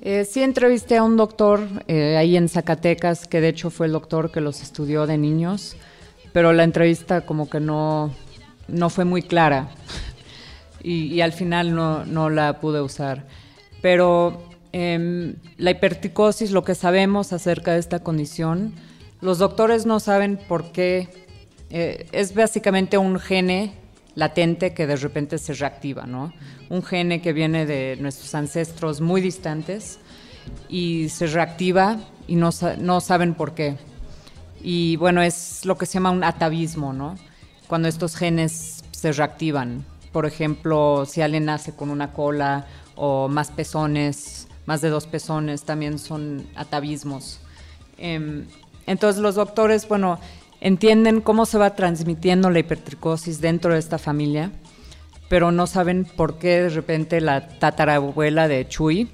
Eh, 0.00 0.24
sí 0.24 0.42
entrevisté 0.42 0.96
a 0.96 1.02
un 1.02 1.16
doctor 1.16 1.66
eh, 1.88 2.16
ahí 2.16 2.36
en 2.36 2.48
Zacatecas, 2.48 3.26
que 3.26 3.40
de 3.40 3.48
hecho 3.48 3.70
fue 3.70 3.86
el 3.86 3.92
doctor 3.92 4.30
que 4.30 4.40
los 4.40 4.62
estudió 4.62 5.06
de 5.06 5.18
niños, 5.18 5.76
pero 6.32 6.52
la 6.52 6.62
entrevista 6.62 7.22
como 7.26 7.50
que 7.50 7.58
no, 7.58 8.14
no 8.68 8.90
fue 8.90 9.04
muy 9.04 9.22
clara 9.22 9.70
y, 10.82 11.20
al 11.20 11.32
final 11.32 11.74
no, 11.74 12.04
no, 12.04 12.30
la 12.30 12.60
pude 12.60 12.80
usar. 12.80 13.26
Pero 13.82 14.42
em, 14.72 15.34
la 15.56 15.72
hiperticosis, 15.72 16.52
lo 16.52 16.62
que 16.62 16.74
sabemos 16.74 17.32
acerca 17.32 17.72
de 17.72 17.80
esta 17.80 17.98
condición, 18.00 18.74
los 19.20 19.38
doctores 19.38 19.86
no 19.86 19.98
saben 19.98 20.36
por 20.36 20.70
qué. 20.70 21.08
Eh, 21.70 22.06
es 22.12 22.34
básicamente 22.34 22.96
un 22.98 23.18
gene 23.18 23.72
latente 24.18 24.74
que 24.74 24.88
de 24.88 24.96
repente 24.96 25.38
se 25.38 25.54
reactiva, 25.54 26.04
¿no? 26.04 26.32
Un 26.70 26.82
gene 26.82 27.22
que 27.22 27.32
viene 27.32 27.66
de 27.66 27.96
nuestros 28.00 28.34
ancestros 28.34 29.00
muy 29.00 29.20
distantes 29.20 30.00
y 30.68 31.08
se 31.08 31.28
reactiva 31.28 32.00
y 32.26 32.34
no, 32.34 32.50
no 32.78 33.00
saben 33.00 33.34
por 33.34 33.54
qué. 33.54 33.76
Y 34.60 34.96
bueno, 34.96 35.22
es 35.22 35.64
lo 35.64 35.78
que 35.78 35.86
se 35.86 35.94
llama 35.94 36.10
un 36.10 36.24
atavismo, 36.24 36.92
¿no? 36.92 37.16
Cuando 37.68 37.86
estos 37.86 38.16
genes 38.16 38.82
se 38.90 39.12
reactivan. 39.12 39.84
Por 40.10 40.26
ejemplo, 40.26 41.06
si 41.06 41.22
alguien 41.22 41.44
nace 41.44 41.72
con 41.72 41.88
una 41.88 42.12
cola 42.12 42.66
o 42.96 43.28
más 43.28 43.52
pezones, 43.52 44.48
más 44.66 44.80
de 44.80 44.88
dos 44.88 45.06
pezones, 45.06 45.62
también 45.62 45.96
son 46.00 46.44
atavismos. 46.56 47.38
Em, 47.98 48.46
entonces 48.84 49.22
los 49.22 49.36
doctores, 49.36 49.86
bueno, 49.86 50.18
entienden 50.60 51.20
cómo 51.20 51.46
se 51.46 51.58
va 51.58 51.74
transmitiendo 51.74 52.50
la 52.50 52.58
hipertricosis 52.58 53.40
dentro 53.40 53.72
de 53.72 53.78
esta 53.78 53.98
familia, 53.98 54.50
pero 55.28 55.52
no 55.52 55.66
saben 55.66 56.04
por 56.04 56.38
qué 56.38 56.62
de 56.62 56.68
repente 56.70 57.20
la 57.20 57.48
tatarabuela 57.48 58.48
de 58.48 58.66
Chuy 58.66 59.10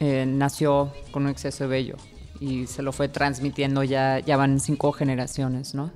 eh, 0.00 0.26
nació 0.26 0.92
con 1.10 1.24
un 1.24 1.30
exceso 1.30 1.64
de 1.64 1.70
vello 1.70 1.96
y 2.40 2.66
se 2.66 2.82
lo 2.82 2.92
fue 2.92 3.08
transmitiendo 3.08 3.82
ya, 3.82 4.18
ya 4.18 4.36
van 4.36 4.60
cinco 4.60 4.92
generaciones, 4.92 5.74
¿no? 5.74 5.90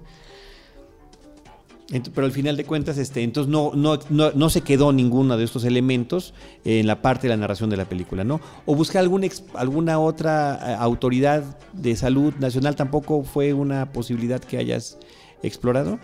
Pero 2.14 2.24
al 2.24 2.33
final 2.33 2.57
de 2.57 2.64
cuentas, 2.64 2.98
este, 2.98 3.22
entonces 3.22 3.50
no, 3.50 3.72
no, 3.74 3.98
no, 4.11 4.50
se 4.50 4.61
quedó 4.61 4.92
ninguno 4.92 5.37
de 5.37 5.44
estos 5.44 5.64
elementos 5.64 6.35
en 6.64 6.87
la 6.87 7.03
parte 7.03 7.26
de 7.26 7.31
la 7.31 7.37
narración 7.37 7.68
de 7.68 7.76
la 7.76 7.85
película, 7.85 8.22
¿no? 8.22 8.40
O 8.64 8.76
buscar 8.76 9.00
algún 9.00 9.29
alguna 9.55 9.98
otra 9.98 10.59
eh, 10.62 10.76
autoridad 10.79 11.59
de 11.72 11.96
salud 11.96 12.33
nacional 12.38 12.76
tampoco 12.76 13.24
fue 13.24 13.53
una 13.53 13.92
posibilidad 13.92 14.40
que 14.40 14.59
hayas 14.59 14.98
explorado. 15.42 15.98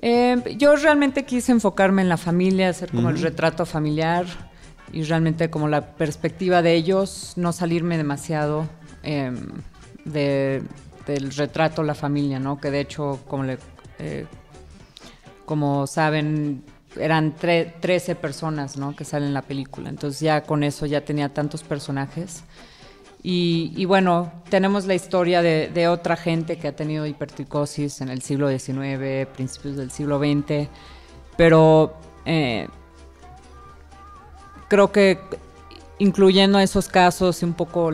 Eh, 0.00 0.36
yo 0.58 0.76
realmente 0.76 1.24
quise 1.24 1.52
enfocarme 1.52 2.02
en 2.02 2.08
la 2.08 2.16
familia, 2.18 2.68
hacer 2.68 2.90
como 2.90 3.08
el 3.08 3.20
retrato 3.20 3.64
familiar 3.64 4.26
y 4.92 5.02
realmente 5.04 5.50
como 5.50 5.68
la 5.68 5.94
perspectiva 5.94 6.62
de 6.62 6.74
ellos, 6.74 7.34
no 7.36 7.52
salirme 7.52 7.96
demasiado 7.96 8.68
em, 9.02 9.36
de, 10.04 10.62
del 11.06 11.30
retrato 11.30 11.82
la 11.82 11.94
familia, 11.94 12.38
¿no? 12.38 12.60
Que 12.60 12.70
de 12.70 12.80
hecho, 12.80 13.20
como 13.28 13.44
le 13.44 13.58
eh, 13.98 14.26
como 15.50 15.88
saben, 15.88 16.62
eran 16.94 17.34
13 17.34 18.14
personas 18.14 18.76
¿no? 18.76 18.94
que 18.94 19.04
salen 19.04 19.30
en 19.30 19.34
la 19.34 19.42
película. 19.42 19.88
Entonces 19.88 20.20
ya 20.20 20.42
con 20.42 20.62
eso 20.62 20.86
ya 20.86 21.00
tenía 21.00 21.34
tantos 21.34 21.64
personajes. 21.64 22.44
Y, 23.20 23.84
bueno, 23.86 24.32
tenemos 24.48 24.86
la 24.86 24.94
historia 24.94 25.42
de, 25.42 25.88
otra 25.88 26.14
gente 26.14 26.56
que 26.56 26.68
ha 26.68 26.76
tenido 26.76 27.04
hipertricosis 27.04 28.00
en 28.00 28.10
el 28.10 28.22
siglo 28.22 28.48
XIX, 28.48 29.26
principios 29.34 29.74
del 29.76 29.90
siglo 29.90 30.20
XX, 30.20 30.68
pero 31.36 31.94
eh, 32.26 32.68
creo 34.68 34.92
que 34.92 35.18
incluyendo 35.98 36.60
esos 36.60 36.86
casos 36.86 37.42
y 37.42 37.44
un 37.44 37.54
poco 37.54 37.90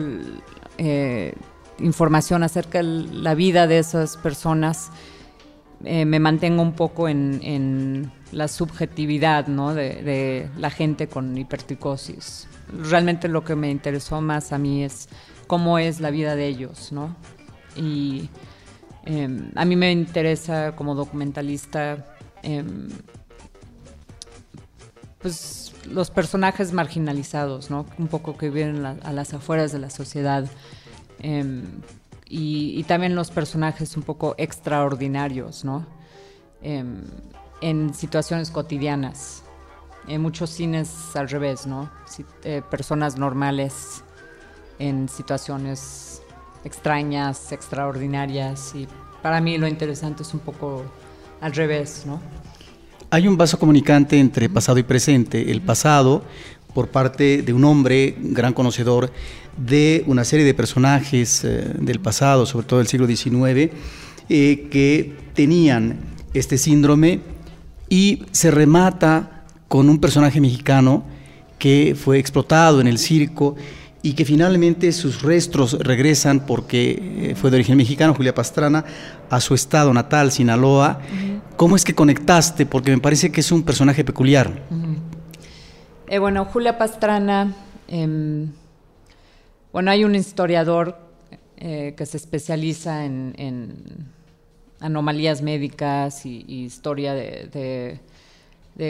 eh, 0.77 1.33
información 1.79 2.43
acerca 2.43 2.77
de 2.77 2.83
la 2.83 3.33
vida 3.33 3.65
de 3.65 3.79
esas 3.79 4.15
personas, 4.15 4.91
eh, 5.83 6.05
me 6.05 6.19
mantengo 6.19 6.61
un 6.61 6.73
poco 6.73 7.07
en, 7.07 8.11
la 8.31 8.49
subjetividad 8.49 9.45
de, 9.45 10.49
la 10.57 10.69
gente 10.69 11.07
con 11.07 11.37
hipertricosis. 11.37 12.47
Realmente 12.89 13.29
lo 13.29 13.45
que 13.45 13.55
me 13.55 13.71
interesó 13.71 14.19
más 14.19 14.51
a 14.51 14.57
mí 14.57 14.83
es 14.83 15.07
cómo 15.47 15.79
es 15.79 16.01
la 16.01 16.11
vida 16.11 16.35
de 16.35 16.47
ellos, 16.47 16.91
¿no? 16.91 17.15
Y 17.77 18.29
em, 19.05 19.51
a 19.55 19.63
mí 19.63 19.77
me 19.77 19.91
interesa 19.93 20.75
como 20.75 20.93
documentalista 20.93 22.05
em, 22.43 22.89
pues 25.19 25.73
los 25.89 26.11
personajes 26.11 26.73
marginalizados, 26.73 27.69
¿no? 27.69 27.85
Un 27.97 28.07
poco 28.07 28.37
que 28.37 28.49
viven 28.49 28.85
a 28.85 29.13
las 29.13 29.33
afueras 29.33 29.71
de 29.71 29.79
la 29.79 29.89
sociedad. 29.89 30.45
Em, 31.19 31.63
y, 32.29 32.83
también 32.83 33.15
los 33.15 33.31
personajes 33.31 33.95
un 33.95 34.03
poco 34.03 34.35
extraordinarios, 34.37 35.63
¿no? 35.63 35.85
Em, 36.61 37.03
en 37.61 37.93
situaciones 37.93 38.51
cotidianas. 38.51 39.43
En 40.07 40.21
muchos 40.21 40.49
cines 40.51 41.15
al 41.15 41.29
revés, 41.29 41.67
¿no? 41.67 41.89
Eh, 42.43 42.61
personas 42.69 43.17
normales 43.17 44.03
en 44.79 45.09
situaciones 45.09 46.21
extrañas, 46.63 47.51
extraordinarias 47.51 48.73
y 48.75 48.87
para 49.21 49.41
mí 49.41 49.57
lo 49.57 49.67
interesante 49.67 50.23
es 50.23 50.33
un 50.33 50.39
poco 50.39 50.83
al 51.41 51.53
revés, 51.53 52.03
¿no? 52.05 52.21
Hay 53.09 53.27
un 53.27 53.37
vaso 53.37 53.57
comunicante 53.57 54.19
entre 54.19 54.49
pasado 54.49 54.77
y 54.79 54.83
presente. 54.83 55.51
El 55.51 55.61
pasado, 55.61 56.23
por 56.73 56.89
parte 56.89 57.41
de 57.41 57.53
un 57.53 57.63
hombre, 57.63 58.15
gran 58.19 58.53
conocedor 58.53 59.11
de 59.57 60.03
una 60.07 60.23
serie 60.23 60.45
de 60.45 60.53
personajes 60.53 61.43
eh, 61.43 61.73
del 61.79 61.99
pasado, 61.99 62.45
sobre 62.45 62.67
todo 62.67 62.79
del 62.79 62.87
siglo 62.87 63.07
XIX, 63.07 63.71
eh, 64.29 64.67
que 64.69 65.15
tenían 65.33 65.99
este 66.33 66.57
síndrome 66.57 67.21
y 67.89 68.23
se 68.31 68.51
remata 68.51 69.45
con 69.67 69.89
un 69.89 69.99
personaje 69.99 70.39
mexicano 70.39 71.03
que 71.57 71.95
fue 71.99 72.19
explotado 72.19 72.79
en 72.81 72.87
el 72.87 72.99
circo 72.99 73.55
y 74.03 74.13
que 74.13 74.25
finalmente 74.25 74.91
sus 74.91 75.23
restos 75.23 75.73
regresan 75.79 76.45
porque 76.45 77.31
eh, 77.31 77.35
fue 77.35 77.49
de 77.49 77.57
origen 77.57 77.77
mexicano, 77.77 78.13
Julia 78.13 78.35
Pastrana, 78.35 78.85
a 79.29 79.41
su 79.41 79.55
estado 79.55 79.93
natal, 79.93 80.31
Sinaloa. 80.31 81.01
¿Cómo 81.57 81.75
es 81.75 81.83
que 81.83 81.95
conectaste? 81.95 82.67
Porque 82.67 82.91
me 82.91 82.99
parece 82.99 83.31
que 83.31 83.41
es 83.41 83.51
un 83.51 83.63
personaje 83.63 84.03
peculiar. 84.03 84.61
bueno, 86.19 86.45
Julia 86.45 86.77
Pastrana 86.77 87.53
em, 87.87 88.51
bueno, 89.77 89.91
hay 89.91 90.03
un 90.03 90.15
historiador 90.15 90.97
eh, 91.55 91.93
que 91.95 92.07
se 92.07 92.17
especializa 92.17 93.05
en, 93.05 94.07
anomalías 94.79 95.43
médicas 95.43 96.25
y, 96.25 96.43
historia 96.47 97.13
de, 97.13 97.99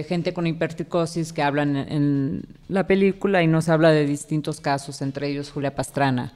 gente 0.08 0.32
con 0.32 0.48
hipertricosis 0.48 1.34
que 1.34 1.44
hablan 1.44 1.76
en, 1.76 2.44
la 2.70 2.88
película 2.88 3.44
y 3.44 3.48
nos 3.48 3.68
habla 3.68 3.92
de 3.92 4.06
distintos 4.06 4.62
casos, 4.62 5.02
entre 5.02 5.28
ellos 5.28 5.52
Julia 5.52 5.76
Pastrana, 5.76 6.32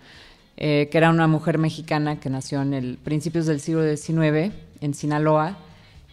eh, 0.58 0.90
que 0.92 0.98
era 0.98 1.12
una 1.12 1.28
mujer 1.28 1.58
mexicana 1.58 2.20
que 2.20 2.30
nació 2.30 2.62
en 2.62 2.98
principios 3.02 3.46
del 3.46 3.62
siglo 3.62 3.84
XIX 3.84 4.54
en 4.82 4.94
Sinaloa 4.94 5.60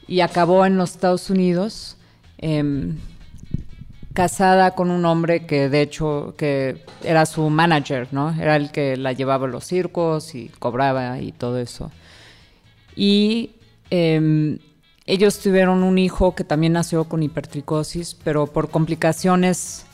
y 0.06 0.20
acabó 0.20 0.64
en 0.64 0.76
los 0.76 0.92
Estados 0.92 1.28
Unidos. 1.28 1.96
Em, 2.38 2.98
casada 4.18 4.72
con 4.72 4.90
un 4.90 5.04
hombre 5.04 5.46
que 5.46 5.68
de 5.68 5.80
hecho 5.80 6.34
que 6.36 6.82
era 7.04 7.24
su 7.24 7.48
manager, 7.50 8.08
¿no? 8.10 8.34
Era 8.34 8.56
el 8.56 8.72
que 8.72 8.96
la 8.96 9.12
llevaba 9.12 9.46
a 9.46 9.48
los 9.48 9.62
circos 9.62 10.34
y 10.34 10.48
cobraba 10.58 11.20
y 11.20 11.30
todo 11.30 11.60
eso. 11.60 11.92
Y 12.96 13.52
em, 13.90 14.58
ellos 15.06 15.38
tuvieron 15.38 15.84
un 15.84 15.98
hijo 15.98 16.34
que 16.34 16.42
también 16.42 16.72
nació 16.72 17.04
con 17.04 17.22
hipertricosis, 17.22 18.16
pero 18.24 18.48
por 18.48 18.70
complicaciones 18.70 19.86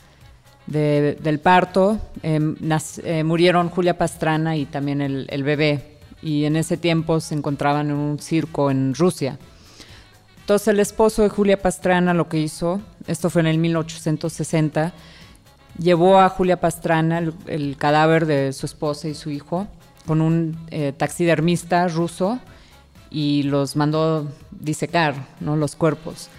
del 0.65 1.39
parto, 1.39 1.99
em, 2.23 2.55
eh, 3.03 3.23
murieron 3.23 3.69
Julia 3.69 3.95
Pastrana 3.95 4.57
y 4.57 4.65
también 4.65 5.01
el, 5.01 5.27
el, 5.29 5.43
bebé. 5.43 5.99
Y 6.23 6.45
en 6.45 6.55
ese 6.55 6.77
tiempo 6.77 7.19
se 7.19 7.35
encontraban 7.35 7.91
en 7.91 7.97
un 7.97 8.17
circo 8.17 8.71
en 8.71 8.95
Rusia. 8.95 9.37
Entonces 10.39 10.69
el 10.69 10.79
esposo 10.79 11.21
de 11.21 11.29
Julia 11.29 11.61
Pastrana 11.61 12.15
lo 12.15 12.27
que 12.27 12.39
hizo, 12.39 12.81
esto 13.07 13.29
fue 13.29 13.41
en 13.41 13.47
el 13.47 13.57
1860, 13.57 14.93
llevó 15.77 16.19
a 16.19 16.29
Julia 16.29 16.59
Pastrana 16.59 17.21
el, 17.47 17.77
cadáver 17.77 18.25
de 18.25 18.53
su 18.53 18.65
esposa 18.65 19.07
y 19.07 19.13
su 19.13 19.29
hijo 19.29 19.67
con 20.05 20.21
un 20.21 20.57
eh, 20.71 20.93
taxidermista 20.95 21.87
ruso 21.87 22.39
y 23.09 23.43
los 23.43 23.75
mandó 23.75 24.27
disecar, 24.51 25.15
¿no? 25.39 25.55
Los 25.55 25.75
cuerpos. 25.75 26.29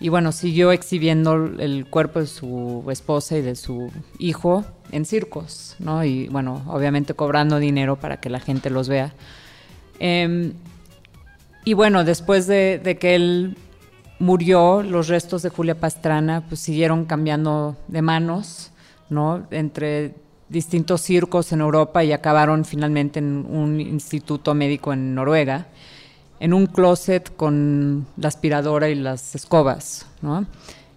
Y 0.00 0.08
bueno, 0.08 0.32
siguió 0.32 0.72
exhibiendo 0.72 1.34
el 1.34 1.86
cuerpo 1.88 2.20
de 2.20 2.26
su 2.26 2.84
esposa 2.90 3.38
y 3.38 3.42
de 3.42 3.54
su 3.54 3.90
hijo 4.18 4.64
en 4.92 5.04
circos, 5.04 5.76
¿no? 5.78 6.04
Y 6.04 6.28
bueno, 6.28 6.62
obviamente 6.66 7.14
cobrando 7.14 7.58
dinero 7.58 7.96
para 7.96 8.18
que 8.18 8.28
la 8.28 8.40
gente 8.40 8.70
los 8.70 8.88
vea. 8.88 9.14
Em, 10.00 10.52
y 11.64 11.74
bueno, 11.74 12.04
después 12.04 12.46
de, 12.46 12.80
de, 12.82 12.98
que 12.98 13.14
él 13.14 13.56
murió, 14.18 14.82
los 14.82 15.08
restos 15.08 15.42
de 15.42 15.50
Julia 15.50 15.78
Pastrana 15.78 16.44
pues 16.48 16.60
siguieron 16.60 17.04
cambiando 17.04 17.76
de 17.88 18.02
manos 18.02 18.70
¿no? 19.10 19.46
entre 19.50 20.14
distintos 20.48 21.00
circos 21.00 21.52
en 21.52 21.60
Europa 21.60 22.04
y 22.04 22.12
acabaron 22.12 22.64
finalmente 22.64 23.18
en 23.18 23.46
un 23.48 23.80
instituto 23.80 24.54
médico 24.54 24.92
en 24.92 25.14
Noruega, 25.14 25.66
en 26.40 26.52
un 26.52 26.66
closet 26.66 27.34
con 27.36 28.06
la 28.16 28.28
aspiradora 28.28 28.88
y 28.88 28.94
las 28.94 29.34
escobas. 29.34 30.06
¿no? 30.22 30.46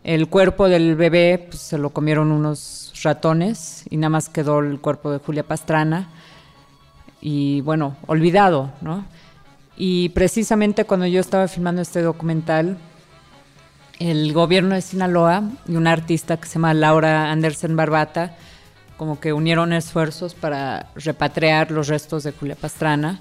El 0.04 0.28
cuerpo 0.28 0.70
del 0.70 0.96
bebé 0.96 1.48
pues, 1.50 1.62
se 1.62 1.78
lo 1.78 1.90
comieron 1.90 2.32
unos 2.32 2.94
ratones 3.04 3.86
y 3.90 3.98
nada 3.98 4.10
más 4.10 4.30
quedó 4.30 4.60
el 4.60 4.80
cuerpo 4.80 5.12
de 5.12 5.20
Julia 5.20 5.44
Pastrana 5.44 6.10
y 7.20 7.62
bueno, 7.62 7.98
olvidado, 8.06 8.72
¿no? 8.82 9.06
Y 9.76 10.10
precisamente 10.10 10.86
cuando 10.86 11.06
yo 11.06 11.20
estaba 11.20 11.48
filmando 11.48 11.82
este 11.82 12.02
documental, 12.02 12.78
el 14.00 14.34
gobierno 14.34 14.76
de 14.76 14.82
Sinaloa 14.82 15.44
y 15.68 15.76
una 15.76 15.92
artista 15.92 16.38
que 16.38 16.48
se 16.48 16.56
llama 16.56 16.74
Laura 16.74 17.32
Andersen 17.32 17.76
Barbata, 17.76 18.36
como 18.98 19.20
que 19.20 19.34
unieron 19.34 19.74
esfuerzos 19.74 20.34
para 20.34 20.92
repatriar 20.96 21.72
los 21.72 21.88
restos 21.88 22.24
de 22.24 22.32
Julia 22.32 22.56
Pastrana. 22.56 23.20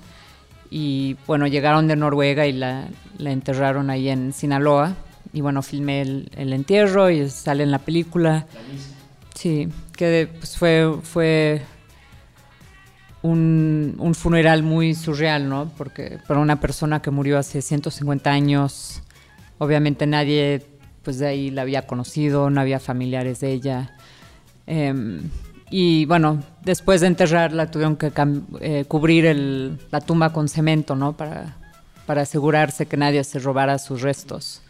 Y 0.71 1.17
bueno, 1.27 1.47
llegaron 1.47 1.87
de 1.87 1.97
Noruega 1.97 2.47
y 2.47 2.53
la, 2.53 2.89
enterraron 3.19 3.91
ahí 3.91 4.09
en 4.09 4.33
Sinaloa. 4.33 4.95
Y 5.33 5.41
bueno, 5.41 5.63
filmé 5.63 6.01
el, 6.03 6.53
entierro 6.53 7.11
y 7.11 7.29
sale 7.29 7.63
en 7.63 7.71
la 7.71 7.79
película. 7.79 8.47
Sí, 9.35 9.69
que 9.97 10.31
pues 10.39 10.57
fue, 10.57 10.99
fue 11.03 11.63
un, 13.23 13.97
un, 13.99 14.15
funeral 14.15 14.63
muy 14.63 14.95
surreal, 14.95 15.49
¿no? 15.49 15.71
Porque 15.77 16.19
para 16.27 16.41
una 16.41 16.59
persona 16.59 17.03
que 17.03 17.11
murió 17.11 17.39
hace 17.39 17.61
150 17.61 18.31
años 18.31 19.03
Obviamente 19.59 20.07
nadie 20.07 20.63
pues 21.03 21.21
de 21.21 21.29
ahí 21.29 21.51
la 21.53 21.63
había 21.63 21.87
conocido, 21.87 22.51
no 22.51 22.61
había 22.61 22.81
familiares 22.81 23.39
de 23.39 23.53
ella. 23.53 23.95
Em, 24.67 25.31
y 25.71 26.05
bueno, 26.07 26.43
después 26.65 27.01
de 27.01 27.07
enterrarla 27.07 27.71
tuvieron 27.71 27.97
que 27.97 28.13
eh, 28.61 28.85
cubrir 28.89 29.79
la 29.93 30.01
tumba 30.01 30.33
con 30.33 30.49
cemento, 30.49 30.97
¿no? 30.97 31.17
Para, 31.17 31.57
para 32.07 32.23
asegurarse 32.23 32.87
que 32.87 32.97
nadie 32.97 33.23
se 33.23 33.39
robara 33.39 33.79
sus 33.79 34.03
restos. 34.03 34.63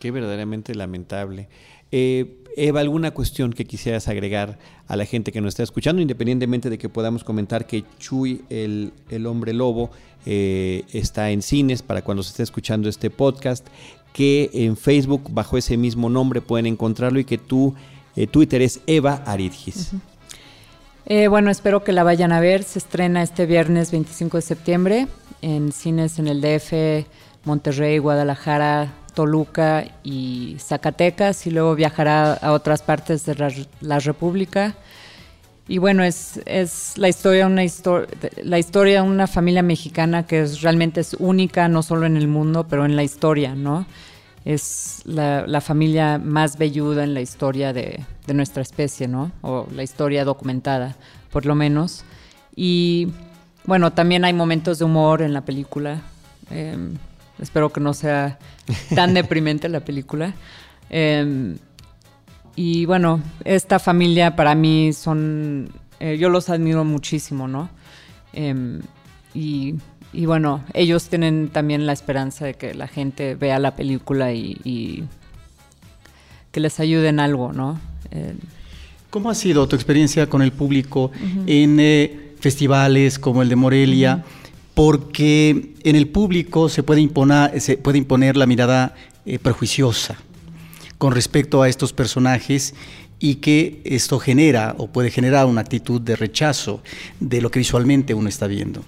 Qué 0.00 0.10
verdaderamente 0.10 0.74
lamentable. 0.74 1.48
Eh, 1.92 2.38
Eva, 2.56 2.80
¿alguna 2.80 3.12
cuestión 3.12 3.52
que 3.52 3.64
quisieras 3.64 4.08
agregar 4.08 4.58
a 4.88 4.96
la 4.96 5.04
gente 5.04 5.30
que 5.30 5.40
nos 5.40 5.50
está 5.50 5.62
escuchando, 5.62 6.02
independientemente 6.02 6.68
de 6.68 6.78
que 6.78 6.88
podamos 6.88 7.22
comentar 7.22 7.66
que 7.66 7.84
Chuy, 7.98 8.42
el, 8.50 8.92
el 9.08 9.26
hombre 9.26 9.52
lobo, 9.52 9.90
eh, 10.26 10.84
está 10.92 11.30
en 11.30 11.42
cines 11.42 11.82
para 11.82 12.02
cuando 12.02 12.22
se 12.22 12.30
esté 12.30 12.42
escuchando 12.42 12.88
este 12.88 13.10
podcast, 13.10 13.66
que 14.12 14.50
en 14.52 14.76
Facebook 14.76 15.28
bajo 15.30 15.56
ese 15.56 15.76
mismo 15.76 16.10
nombre 16.10 16.40
pueden 16.40 16.66
encontrarlo 16.66 17.20
y 17.20 17.24
que 17.24 17.38
tu 17.38 17.74
eh, 18.16 18.26
Twitter 18.26 18.62
es 18.62 18.80
Eva 18.86 19.22
Aridgis. 19.26 19.92
Eh, 21.06 21.28
bueno, 21.28 21.50
espero 21.50 21.82
que 21.82 21.92
la 21.92 22.04
vayan 22.04 22.30
a 22.30 22.40
ver. 22.40 22.62
Se 22.62 22.78
estrena 22.78 23.22
este 23.22 23.46
viernes 23.46 23.90
25 23.90 24.36
de 24.36 24.42
septiembre 24.42 25.06
en 25.42 25.72
cines 25.72 26.18
en 26.18 26.28
el 26.28 26.40
DF, 26.40 27.06
Monterrey, 27.44 27.98
Guadalajara, 27.98 28.92
Toluca 29.12 29.84
y 30.02 30.56
Zacatecas 30.58 31.46
y 31.46 31.50
luego 31.50 31.74
viajará 31.74 32.34
a 32.34 32.52
otras 32.52 32.82
partes 32.82 33.24
de 33.26 33.66
la 33.80 33.98
República. 33.98 34.74
Y 35.70 35.78
bueno, 35.78 36.02
es, 36.02 36.40
es 36.46 36.98
la, 36.98 37.08
historia, 37.08 37.46
una 37.46 37.62
la 38.42 38.58
historia 38.58 39.02
de 39.02 39.08
una 39.08 39.28
familia 39.28 39.62
mexicana 39.62 40.26
que 40.26 40.40
es, 40.40 40.62
realmente 40.62 41.00
es 41.00 41.14
única, 41.14 41.68
no 41.68 41.84
solo 41.84 42.06
en 42.06 42.16
el 42.16 42.26
mundo, 42.26 42.66
pero 42.68 42.84
en 42.84 42.96
la 42.96 43.04
historia, 43.04 43.54
¿no? 43.54 43.86
Es 44.44 45.02
la, 45.04 45.60
familia 45.60 46.18
más 46.18 46.58
velluda 46.58 47.04
en 47.04 47.14
la 47.14 47.20
historia 47.20 47.72
de, 47.72 48.04
nuestra 48.34 48.62
especie, 48.62 49.06
¿no? 49.06 49.30
O 49.42 49.68
la 49.72 49.84
historia 49.84 50.24
documentada, 50.24 50.96
por 51.30 51.46
lo 51.46 51.54
menos. 51.54 52.02
Y 52.56 53.12
bueno, 53.64 53.92
también 53.92 54.24
hay 54.24 54.32
momentos 54.32 54.80
de 54.80 54.86
humor 54.86 55.22
en 55.22 55.32
la 55.32 55.42
película. 55.42 56.02
Em, 56.50 56.96
espero 57.40 57.70
que 57.70 57.80
no 57.80 57.94
sea 57.94 58.38
tan 58.94 59.14
deprimente 59.14 59.68
la 59.68 59.80
película. 59.80 60.34
Em, 60.90 61.56
y 62.56 62.84
bueno, 62.86 63.22
esta 63.44 63.78
familia 63.78 64.36
para 64.36 64.54
mí 64.54 64.92
son, 64.92 65.70
eh, 66.00 66.18
yo 66.18 66.28
los 66.28 66.50
admiro 66.50 66.84
muchísimo, 66.84 67.48
¿no? 67.48 67.70
Em, 68.32 68.80
y, 69.34 69.76
bueno, 70.26 70.64
ellos 70.74 71.08
tienen 71.08 71.48
también 71.48 71.86
la 71.86 71.92
esperanza 71.92 72.44
de 72.44 72.54
que 72.54 72.74
la 72.74 72.88
gente 72.88 73.36
vea 73.36 73.58
la 73.58 73.76
película 73.76 74.32
y, 74.32 75.04
que 76.50 76.58
les 76.58 76.80
ayude 76.80 77.08
en 77.08 77.20
algo, 77.20 77.52
¿no? 77.52 77.80
Eh, 78.10 78.34
¿Cómo 79.08 79.30
ha 79.30 79.36
sido 79.36 79.68
tu 79.68 79.76
experiencia 79.76 80.28
con 80.28 80.42
el 80.42 80.52
público 80.52 81.12
en 81.46 81.78
eh, 81.78 82.32
festivales 82.40 83.20
como 83.20 83.42
el 83.42 83.48
de 83.48 83.56
Morelia? 83.56 84.24
Porque 84.80 85.74
en 85.84 85.94
el 85.94 86.08
público 86.08 86.70
se 86.70 86.82
puede 86.82 87.02
imponer, 87.02 87.60
se 87.60 87.76
puede 87.76 87.98
imponer 87.98 88.38
la 88.38 88.46
mirada 88.46 88.94
prejuiciosa 89.42 90.16
con 90.96 91.12
respecto 91.12 91.60
a 91.60 91.68
estos 91.68 91.92
personajes 91.92 92.74
y 93.18 93.34
que 93.36 93.82
esto 93.84 94.18
genera 94.18 94.74
o 94.78 94.86
puede 94.86 95.10
generar 95.10 95.44
una 95.44 95.60
actitud 95.60 96.00
de 96.00 96.16
rechazo 96.16 96.80
de 97.20 97.42
lo 97.42 97.50
que 97.50 97.58
visualmente 97.58 98.14
uno 98.14 98.30
está 98.30 98.46
viendo. 98.46 98.82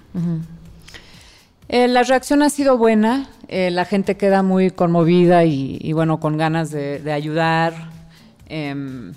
Eh, 1.69 1.89
la 1.89 2.05
reacción 2.05 2.41
ha 2.41 2.49
sido 2.49 2.79
buena, 2.79 3.29
eh, 3.49 3.71
la 3.71 3.85
gente 3.85 4.17
queda 4.17 4.43
muy 4.43 4.71
conmovida 4.71 5.45
y, 5.45 5.93
bueno, 5.93 6.21
con 6.21 6.39
ganas 6.39 6.71
de, 6.71 7.13
ayudar. 7.13 7.91
Em, 8.49 9.13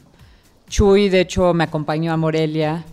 Chuy, 0.68 1.08
de 1.08 1.22
hecho, 1.22 1.54
me 1.54 1.64
acompañó 1.64 2.12
a 2.12 2.18
Morelia 2.18 2.84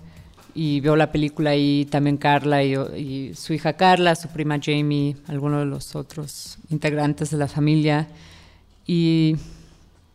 y 0.55 0.81
vio 0.81 0.97
la 0.97 1.12
película 1.12 1.51
ahí, 1.51 1.87
también 1.91 2.17
Carla 2.17 2.62
y, 2.62 2.75
y 2.75 3.35
su 3.35 3.53
hija 3.53 3.75
Carla, 3.75 4.15
su 4.15 4.29
prima 4.29 4.59
Jamie, 4.62 5.17
algunos 5.29 5.61
de 5.61 5.67
los 5.67 5.97
otros 5.97 6.59
integrantes 6.71 7.31
de 7.31 7.38
la 7.38 7.49
familia. 7.49 8.09
Y 8.87 9.37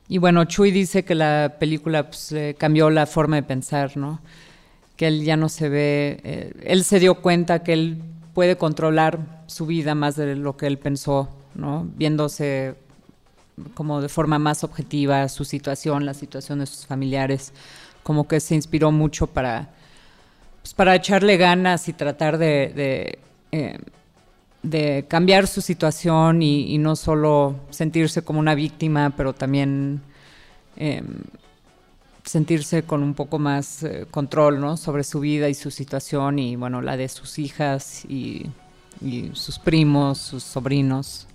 y 0.09 0.19
bueno, 0.19 0.45
Chuy 0.45 0.71
dice 0.71 1.03
que 1.03 1.15
la 1.15 1.55
película 1.59 2.07
pues, 2.07 2.33
cambió 2.57 2.89
la 2.89 3.05
forma 3.05 3.35
de 3.35 3.43
pensar, 3.43 3.97
¿no? 3.97 4.21
Que 4.95 5.07
él 5.07 5.23
ya 5.23 5.35
no 5.35 5.49
se 5.49 5.67
ve, 5.69 6.21
eh, 6.23 6.53
él 6.63 6.83
se 6.83 6.99
dio 6.99 7.15
cuenta 7.15 7.61
que 7.61 7.73
él 7.73 8.01
puede 8.33 8.57
controlar 8.57 9.43
su 9.47 9.65
vida 9.65 9.95
más 9.95 10.15
de 10.15 10.35
lo 10.35 10.55
que 10.55 10.67
él 10.67 10.77
pensó, 10.77 11.29
¿no? 11.55 11.87
Viéndose 11.95 12.75
como 13.73 14.01
de 14.01 14.07
forma 14.07 14.39
más 14.39 14.63
objetiva 14.63 15.27
su 15.27 15.43
situación, 15.43 16.05
la 16.05 16.13
situación 16.13 16.59
de 16.59 16.67
sus 16.67 16.85
familiares, 16.85 17.51
como 18.03 18.27
que 18.27 18.39
se 18.39 18.55
inspiró 18.55 18.91
mucho 18.91 19.27
para, 19.27 19.71
pues, 20.67 20.73
para 20.73 20.95
echarle 20.95 21.37
ganas 21.37 21.87
y 21.87 21.93
tratar 21.93 22.37
de, 22.37 23.19
eh, 23.53 25.05
cambiar 25.07 25.47
su 25.47 25.61
situación 25.61 26.41
y, 26.41 26.77
no 26.77 26.97
solo 26.97 27.55
sentirse 27.69 28.21
como 28.21 28.41
una 28.41 28.53
víctima, 28.53 29.13
pero 29.15 29.31
también 29.31 30.01
em, 30.75 31.05
sentirse 32.25 32.83
con 32.83 33.01
un 33.01 33.13
poco 33.13 33.39
más 33.39 33.83
eh, 33.83 34.07
control 34.11 34.59
¿no? 34.59 34.75
sobre 34.75 35.05
su 35.05 35.21
vida 35.21 35.47
y 35.47 35.53
su 35.53 35.71
situación 35.71 36.37
y 36.37 36.57
bueno, 36.57 36.81
la 36.81 36.97
de 36.97 37.07
sus 37.07 37.39
hijas 37.39 38.03
y, 38.03 38.47
sus 39.31 39.59
primos, 39.59 40.17
sus 40.17 40.43
sobrinos. 40.43 41.27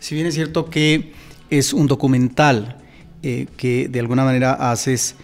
Si 0.00 0.16
bien 0.16 0.26
es 0.26 0.34
cierto 0.34 0.68
que 0.68 1.12
es 1.48 1.72
un 1.72 1.86
documental 1.86 2.78
eh, 3.22 3.46
que 3.56 3.86
de 3.86 4.00
alguna 4.00 4.24
manera 4.24 4.72
haces 4.72 5.14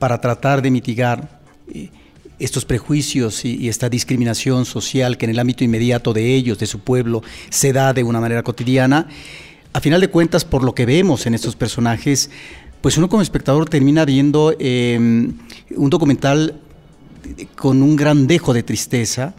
para 0.00 0.20
tratar 0.20 0.60
de 0.60 0.72
mitigar 0.72 1.43
estos 2.38 2.64
prejuicios 2.64 3.44
y, 3.44 3.68
esta 3.68 3.88
discriminación 3.88 4.64
social 4.64 5.16
que 5.16 5.26
en 5.26 5.30
el 5.30 5.38
ámbito 5.38 5.64
inmediato 5.64 6.12
de 6.12 6.34
ellos, 6.34 6.58
de 6.58 6.66
su 6.66 6.80
pueblo, 6.80 7.22
se 7.50 7.72
da 7.72 7.92
de 7.92 8.02
una 8.02 8.20
manera 8.20 8.42
cotidiana, 8.42 9.08
a 9.72 9.80
final 9.80 10.00
de 10.00 10.08
cuentas, 10.08 10.44
por 10.44 10.62
lo 10.62 10.74
que 10.74 10.86
vemos 10.86 11.26
en 11.26 11.34
estos 11.34 11.56
personajes, 11.56 12.30
pues 12.80 12.96
uno 12.96 13.08
como 13.08 13.22
espectador 13.22 13.68
termina 13.68 14.04
viendo 14.04 14.54
em, 14.58 15.32
un 15.74 15.90
documental 15.90 16.60
con 17.56 17.82
un 17.82 17.96
gran 17.96 18.26
dejo 18.26 18.52
de 18.52 18.62
tristeza 18.62 19.34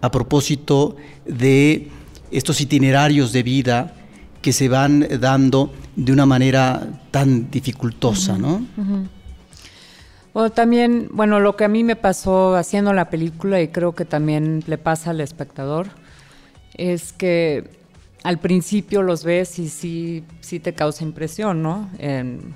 a 0.00 0.10
propósito 0.10 0.96
de 1.26 1.88
estos 2.30 2.60
itinerarios 2.60 3.32
de 3.32 3.42
vida 3.42 3.94
que 4.42 4.52
se 4.52 4.68
van 4.68 5.06
dando 5.20 5.72
de 5.96 6.12
una 6.12 6.26
manera 6.26 7.00
tan 7.10 7.50
dificultosa, 7.50 8.38
¿no? 8.38 8.64
Bueno, 10.32 10.50
también, 10.50 11.08
bueno, 11.12 11.40
lo 11.40 11.56
que 11.56 11.64
a 11.64 11.68
mí 11.68 11.82
me 11.82 11.96
pasó 11.96 12.54
haciendo 12.54 12.92
la 12.92 13.10
película 13.10 13.60
y 13.60 13.68
creo 13.68 13.94
que 13.94 14.04
también 14.04 14.62
le 14.66 14.78
pasa 14.78 15.10
al 15.10 15.20
espectador 15.20 15.88
es 16.74 17.12
que 17.12 17.64
al 18.22 18.38
principio 18.38 19.02
los 19.02 19.24
ves 19.24 19.58
y 19.58 19.68
sí, 19.68 20.24
sí 20.40 20.60
te 20.60 20.72
causa 20.72 21.02
impresión, 21.02 21.62
¿no? 21.62 21.90
En 21.98 22.54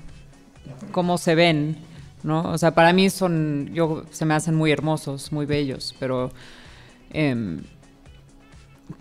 cómo 0.91 1.17
se 1.17 1.35
ven, 1.35 1.77
¿no? 2.23 2.49
O 2.51 2.57
sea, 2.57 2.73
para 2.73 2.93
mí 2.93 3.09
son, 3.09 3.69
yo, 3.73 4.05
se 4.09 4.25
me 4.25 4.35
hacen 4.35 4.55
muy 4.55 4.71
hermosos, 4.71 5.33
muy 5.33 5.45
bellos, 5.45 5.93
pero, 5.99 6.31
em, 7.11 7.61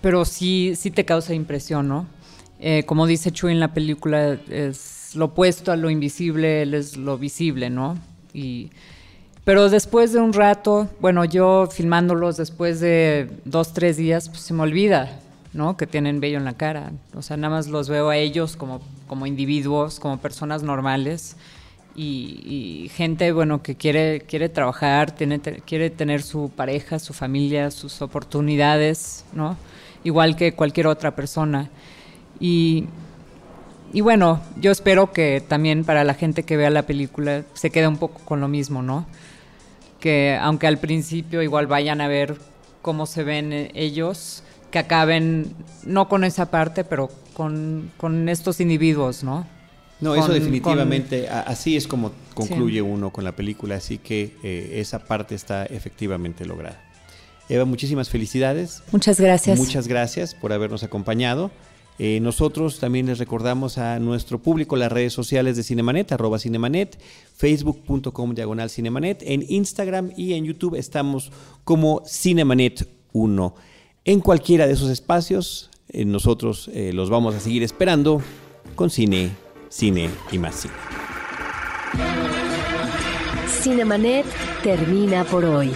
pero 0.00 0.24
sí, 0.24 0.74
sí 0.76 0.90
te 0.90 1.04
causa 1.04 1.32
impresión, 1.32 1.86
¿no? 1.86 2.06
Eh, 2.58 2.84
como 2.86 3.06
dice 3.06 3.30
Chuy 3.30 3.52
en 3.52 3.60
la 3.60 3.72
película, 3.72 4.32
es 4.48 5.12
lo 5.14 5.26
opuesto 5.26 5.70
a 5.70 5.76
lo 5.76 5.90
invisible, 5.90 6.62
él 6.62 6.74
es 6.74 6.96
lo 6.96 7.18
visible, 7.18 7.70
¿no? 7.70 7.96
Y, 8.34 8.70
pero 9.44 9.70
después 9.70 10.12
de 10.12 10.20
un 10.20 10.34
rato, 10.34 10.90
bueno, 11.00 11.24
yo 11.24 11.68
filmándolos 11.70 12.36
después 12.36 12.80
de 12.80 13.30
dos, 13.44 13.72
tres 13.72 13.96
días, 13.96 14.28
pues 14.28 14.40
se 14.40 14.52
me 14.52 14.62
olvida, 14.62 15.20
¿no? 15.54 15.76
Que 15.76 15.86
tienen 15.86 16.20
bello 16.20 16.36
en 16.36 16.44
la 16.44 16.54
cara. 16.54 16.92
O 17.14 17.22
sea, 17.22 17.38
nada 17.38 17.54
más 17.54 17.68
los 17.68 17.88
veo 17.88 18.10
a 18.10 18.16
ellos 18.16 18.56
como, 18.56 18.80
como 19.06 19.26
individuos, 19.26 20.00
como 20.00 20.18
personas 20.18 20.62
normales 20.62 21.36
y, 21.96 22.90
gente, 22.94 23.30
bueno, 23.32 23.62
que 23.62 23.76
quiere, 23.76 24.22
quiere 24.22 24.48
trabajar, 24.48 25.12
tiene, 25.12 25.40
quiere 25.40 25.90
tener 25.90 26.22
su 26.22 26.50
pareja, 26.50 26.98
su 26.98 27.12
familia, 27.12 27.70
sus 27.70 28.02
oportunidades, 28.02 29.24
¿no? 29.32 29.56
Igual 30.02 30.34
que 30.36 30.54
cualquier 30.54 30.88
otra 30.88 31.14
persona. 31.14 31.70
Y, 32.40 32.86
y 33.94 34.00
bueno, 34.00 34.40
yo 34.60 34.72
espero 34.72 35.12
que 35.12 35.40
también 35.46 35.84
para 35.84 36.02
la 36.02 36.14
gente 36.14 36.42
que 36.42 36.56
vea 36.56 36.68
la 36.68 36.82
película 36.82 37.44
se 37.54 37.70
quede 37.70 37.86
un 37.86 37.96
poco 37.96 38.20
con 38.24 38.40
lo 38.40 38.48
mismo, 38.48 38.82
¿no? 38.82 39.06
Que 40.00 40.36
aunque 40.40 40.66
al 40.66 40.78
principio 40.78 41.42
igual 41.42 41.68
vayan 41.68 42.00
a 42.00 42.08
ver 42.08 42.36
cómo 42.82 43.06
se 43.06 43.22
ven 43.22 43.52
eh, 43.52 43.70
ellos, 43.74 44.42
que 44.72 44.80
acaben 44.80 45.54
no 45.84 46.08
con 46.08 46.24
esa 46.24 46.50
parte, 46.50 46.82
pero 46.82 47.08
con, 47.34 47.92
con 47.96 48.28
estos 48.28 48.60
individuos, 48.60 49.22
¿no? 49.22 49.46
No, 50.00 50.16
eso 50.16 50.32
definitivamente, 50.32 51.28
así 51.28 51.76
es 51.76 51.86
como 51.86 52.10
concluye 52.34 52.82
uno 52.82 53.10
con 53.10 53.22
la 53.22 53.32
película, 53.32 53.76
así 53.76 53.98
que 53.98 54.36
eh, 54.42 54.72
esa 54.80 55.04
parte 55.04 55.36
está 55.36 55.66
efectivamente 55.66 56.44
lograda. 56.44 56.82
Eva, 57.48 57.64
muchísimas 57.64 58.10
felicidades. 58.10 58.82
Muchas 58.90 59.20
gracias. 59.20 59.56
Muchas 59.56 59.86
gracias 59.86 60.34
por 60.34 60.52
habernos 60.52 60.82
acompañado. 60.82 61.52
Eh, 61.98 62.18
nosotros 62.20 62.80
también 62.80 63.06
les 63.06 63.18
recordamos 63.18 63.78
a 63.78 64.00
nuestro 64.00 64.42
público 64.42 64.74
las 64.76 64.90
redes 64.90 65.12
sociales 65.12 65.56
de 65.56 65.62
Cinemanet, 65.62 66.10
arroba 66.10 66.38
Cinemanet, 66.40 66.98
facebook.com 67.36 68.34
diagonal 68.34 68.68
Cinemanet, 68.68 69.22
en 69.22 69.44
Instagram 69.48 70.10
y 70.16 70.32
en 70.32 70.44
YouTube 70.44 70.74
estamos 70.74 71.30
como 71.62 72.02
Cinemanet 72.06 72.88
1. 73.12 73.54
En 74.04 74.20
cualquiera 74.20 74.66
de 74.66 74.72
esos 74.72 74.90
espacios, 74.90 75.70
eh, 75.88 76.04
nosotros 76.04 76.68
eh, 76.74 76.92
los 76.92 77.10
vamos 77.10 77.34
a 77.34 77.40
seguir 77.40 77.62
esperando 77.62 78.20
con 78.74 78.90
cine, 78.90 79.30
cine 79.68 80.10
y 80.32 80.38
más 80.38 80.56
cine. 80.56 80.74
Cinemanet 83.62 84.26
termina 84.64 85.24
por 85.24 85.44
hoy. 85.44 85.70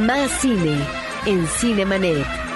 Más 0.00 0.30
cine 0.40 0.76
en 1.26 1.44
Cinemanet. 1.46 2.47